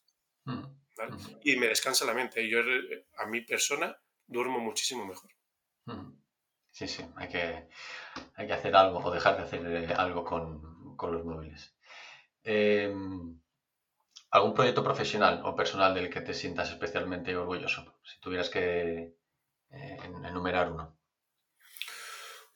[0.45, 0.63] Mm,
[0.97, 1.17] ¿vale?
[1.45, 2.49] Y me descansa la mente.
[2.49, 2.61] Yo,
[3.19, 3.97] a mi persona,
[4.27, 5.31] duermo muchísimo mejor.
[5.87, 6.13] Mm.
[6.71, 7.69] Sí, sí, hay que,
[8.35, 11.75] hay que hacer algo o dejar de hacer eh, algo con, con los móviles.
[12.45, 13.41] Em,
[14.31, 17.99] ¿Algún proyecto profesional o personal del que te sientas especialmente orgulloso?
[18.05, 19.17] Si tuvieras que
[19.71, 21.00] eh, enumerar uno.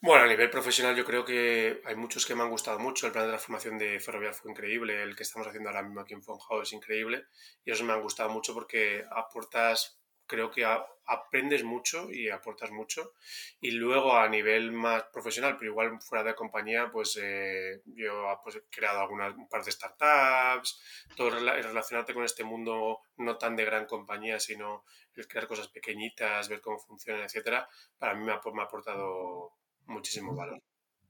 [0.07, 3.07] Bueno, a nivel profesional yo creo que hay muchos que me han gustado mucho.
[3.07, 6.13] El plan de transformación de Ferrovial fue increíble, el que estamos haciendo ahora mismo aquí
[6.13, 7.25] en Fonjao es increíble
[7.65, 10.67] y esos me han gustado mucho porque aportas creo que
[11.07, 13.15] aprendes mucho y aportas mucho.
[13.63, 18.57] Y luego a nivel más profesional, pero igual fuera de compañía, pues eh, yo pues,
[18.57, 20.83] he creado algunas, un par de startups,
[21.17, 24.85] todo relacionarte con este mundo no tan de gran compañía, sino
[25.15, 27.67] el crear cosas pequeñitas, ver cómo funcionan, etcétera,
[27.99, 29.55] para mí me ha, me ha aportado
[29.87, 30.61] muchísimo valor.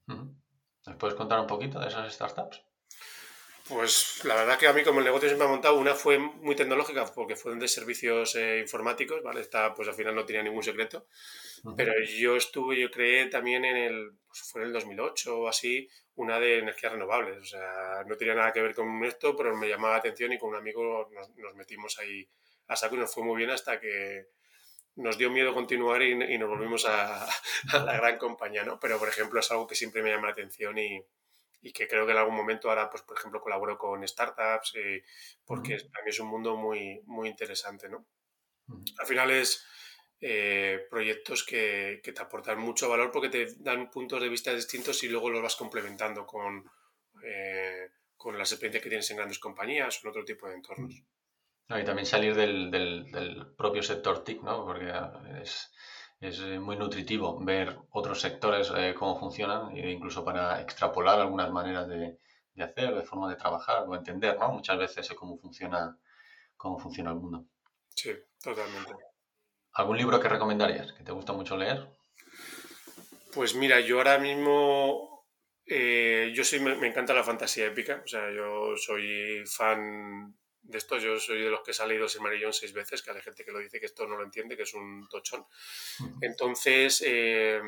[0.07, 2.61] ¿Nos puedes contar un poquito de esas startups?
[3.67, 6.19] Pues la verdad que a mí como el negocio se me ha montado, una fue
[6.19, 9.41] muy tecnológica porque fueron de servicios eh, informáticos, ¿vale?
[9.41, 11.07] Esta pues al final no tenía ningún secreto,
[11.75, 15.89] pero yo estuve, yo creé también en el, pues fue en el 2008 o así,
[16.13, 19.67] una de energías renovables, o sea, no tenía nada que ver con esto, pero me
[19.67, 22.29] llamaba la atención y con un amigo nos, metimos ahí
[22.67, 24.27] a saco y nos fue muy bien hasta que
[24.95, 28.79] nos dio miedo continuar y, nos volvimos a, a, la gran compañía, ¿no?
[28.79, 31.05] Pero por ejemplo es algo que siempre me llama la atención y
[31.65, 35.03] y que creo que en algún momento ahora, pues por ejemplo, colaboro con startups, eh,
[35.43, 38.05] porque también es un mundo muy, muy interesante, ¿no?
[38.99, 39.65] Al final es
[40.21, 45.03] eh, proyectos que, que, te aportan mucho valor porque te dan puntos de vista distintos
[45.03, 46.69] y luego los vas complementando con,
[47.23, 51.03] eh, con las experiencias que tienes en grandes compañías o en otro tipo de entornos.
[51.69, 54.63] Y también salir del, del, del propio sector TIC, ¿no?
[54.65, 54.91] Porque
[55.41, 55.71] es,
[56.19, 61.51] es eh, muy nutritivo ver otros sectores eh, cómo funcionan, e incluso para extrapolar algunas
[61.51, 62.19] maneras de,
[62.53, 64.49] de, hacer, de forma de trabajar o entender, ¿no?
[64.49, 65.97] Muchas veces cómo funciona,
[66.55, 67.45] cómo funciona el mundo.
[67.95, 68.11] Sí,
[68.41, 68.93] totalmente.
[69.73, 71.89] ¿Algún libro que recomendarías, que te gusta mucho leer?
[73.33, 75.25] Pues mira, yo ahora mismo,
[75.65, 80.33] eh, yo sí me, me, encanta la fantasía épica, o sea, yo soy fan
[80.67, 83.21] de esto, yo soy de los que se ha leído Silmarillion seis veces, que hay
[83.21, 85.45] gente que lo dice que esto no lo entiende, que es un tochón.
[86.21, 87.61] Entonces, eh,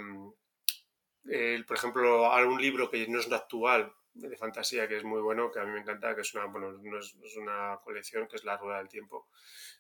[1.68, 5.60] por ejemplo, algún libro que no es actual, de fantasía, que es muy bueno, que
[5.60, 8.44] a mí me encanta, que es una, bueno, no es, es una colección, que es
[8.44, 9.28] La Rueda del Tiempo,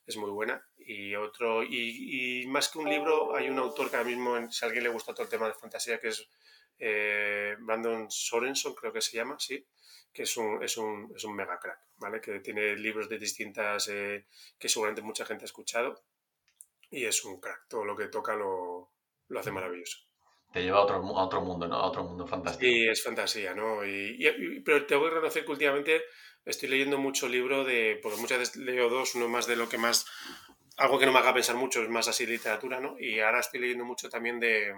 [0.06, 0.64] es muy buena.
[0.78, 4.64] Y otro, y, y, más que un libro, hay un autor que ahora mismo, si
[4.64, 6.30] a alguien le gusta todo el tema de fantasía, que es
[6.80, 9.66] eh, Brandon Sorenson, creo que se llama, sí,
[10.14, 12.20] que es un, es un, es un mega crack, ¿vale?
[12.20, 14.26] Que tiene libros de distintas, eh,
[14.58, 16.04] que seguramente mucha gente ha escuchado,
[16.90, 18.92] y es un crack, todo lo que toca lo,
[19.28, 20.00] lo hace maravilloso.
[20.52, 21.76] Te lleva a otro, a otro mundo, ¿no?
[21.76, 22.66] A otro mundo fantástico.
[22.66, 23.86] Sí, es fantasía, ¿no?
[23.86, 26.04] Y, y, pero tengo que reconocer que últimamente
[26.46, 29.78] estoy leyendo mucho libro de, porque muchas veces leo dos, uno más de lo que
[29.78, 30.06] más,
[30.78, 32.98] algo que no me haga pensar mucho, es más así literatura, ¿no?
[32.98, 34.74] Y ahora estoy leyendo mucho también de,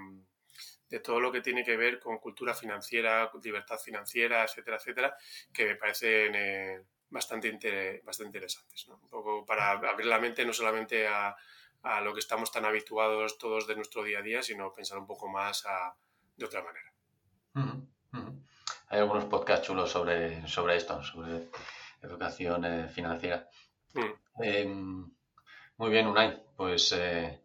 [0.90, 5.18] de todo lo que tiene que ver con cultura financiera, libertad financiera, etcétera, etcétera,
[5.54, 8.88] que me parecen eh, bastante, inter bastante interesantes.
[8.88, 8.96] ¿no?
[8.96, 11.36] Un poco para abrir la mente no solamente a,
[11.84, 15.06] a, lo que estamos tan habituados todos de nuestro día a día, sino pensar un
[15.06, 15.96] poco más a,
[16.36, 16.92] de otra manera.
[17.56, 18.46] Uh -huh, uh -huh.
[18.88, 21.50] Hay algunos podcasts chulos sobre, sobre esto, sobre
[22.02, 23.48] educación eh, financiera.
[23.94, 24.44] Mm.
[24.44, 24.66] Eh,
[25.78, 26.44] muy bien, Unai.
[26.56, 27.42] Pues eh,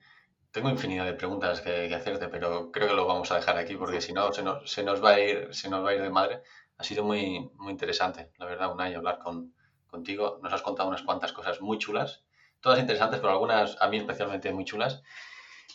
[0.55, 3.75] tengo infinidad de preguntas que, que, hacerte, pero creo que lo vamos a dejar aquí
[3.77, 6.01] porque si no se nos, se nos, va a ir, se nos va a ir
[6.01, 6.43] de madre.
[6.79, 9.53] Ha sido muy, muy interesante, la verdad, Unai, hablar con,
[9.89, 10.39] contigo.
[10.45, 12.23] Nos has contado unas cuantas cosas muy chulas,
[12.61, 15.03] todas interesantes, pero algunas a mí especialmente muy chulas.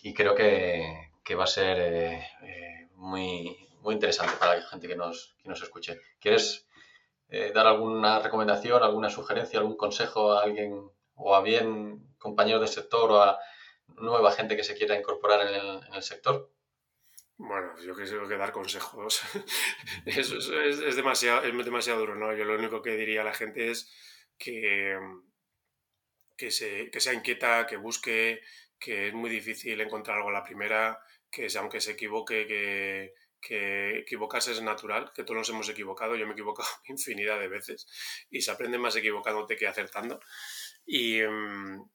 [0.02, 4.88] Y creo que, que va a ser eh, eh, muy, muy interesante para la gente
[4.88, 6.00] que nos, que nos escuche.
[6.22, 6.70] ¿Quieres
[7.28, 12.70] eh, dar alguna recomendación, alguna sugerencia, algún consejo a alguien o a bien compañeros del
[12.70, 13.38] sector o a
[13.98, 16.52] nueva gente que se quiera incorporar en el, sector?
[17.38, 19.22] Bueno, yo creo que dar consejos
[20.06, 22.34] es, es, es, demasiado, es demasiado duro, ¿no?
[22.36, 23.92] Yo lo único que diría a la gente es
[24.38, 24.98] que,
[26.36, 28.42] que, se, que sea inquieta, que busque,
[28.80, 34.00] que es muy difícil encontrar algo a la primera, que aunque se equivoque, que, que
[34.00, 37.88] equivocarse es natural, que todos nos hemos equivocado, yo me he equivocado infinidad de veces
[38.30, 40.20] y se aprende más equivocándote que acertando.
[40.86, 41.22] Y,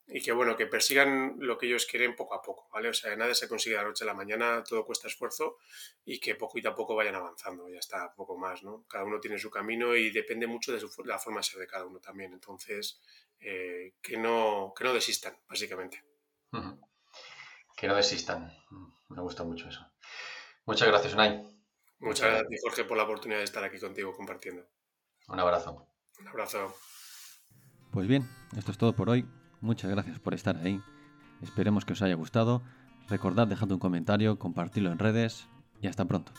[0.07, 2.89] y, que bueno, que persigan lo que ellos quieren poco a poco, ¿vale?
[2.91, 5.57] O sea, nada se consigue de la noche a la mañana, todo cuesta esfuerzo
[6.05, 8.85] y que poquito a poco vayan avanzando, ya está, poco más, ¿no?
[8.89, 11.67] Cada uno tiene su camino y depende mucho de su, la forma de ser de
[11.67, 13.01] cada uno también, entonces,
[13.41, 16.05] eh, que, no, que no desistan, básicamente.
[16.53, 16.81] Uh -huh.
[17.77, 18.53] Que no desistan,
[19.09, 19.85] me gusta mucho eso.
[20.67, 21.43] Muchas gracias, Unai.
[21.99, 24.67] Muchas gracias, Jorge, por la oportunidad de estar aquí contigo compartiendo.
[25.29, 25.89] Un abrazo.
[26.21, 26.75] Un abrazo.
[27.95, 29.25] Pues bien, esto es todo por hoy.
[29.61, 30.83] Muchas gracias por estar ahí.
[31.43, 32.61] Esperemos que os haya gustado.
[33.09, 35.47] Recordad dejando un comentario, compartirlo en redes
[35.81, 36.33] y hasta pronto.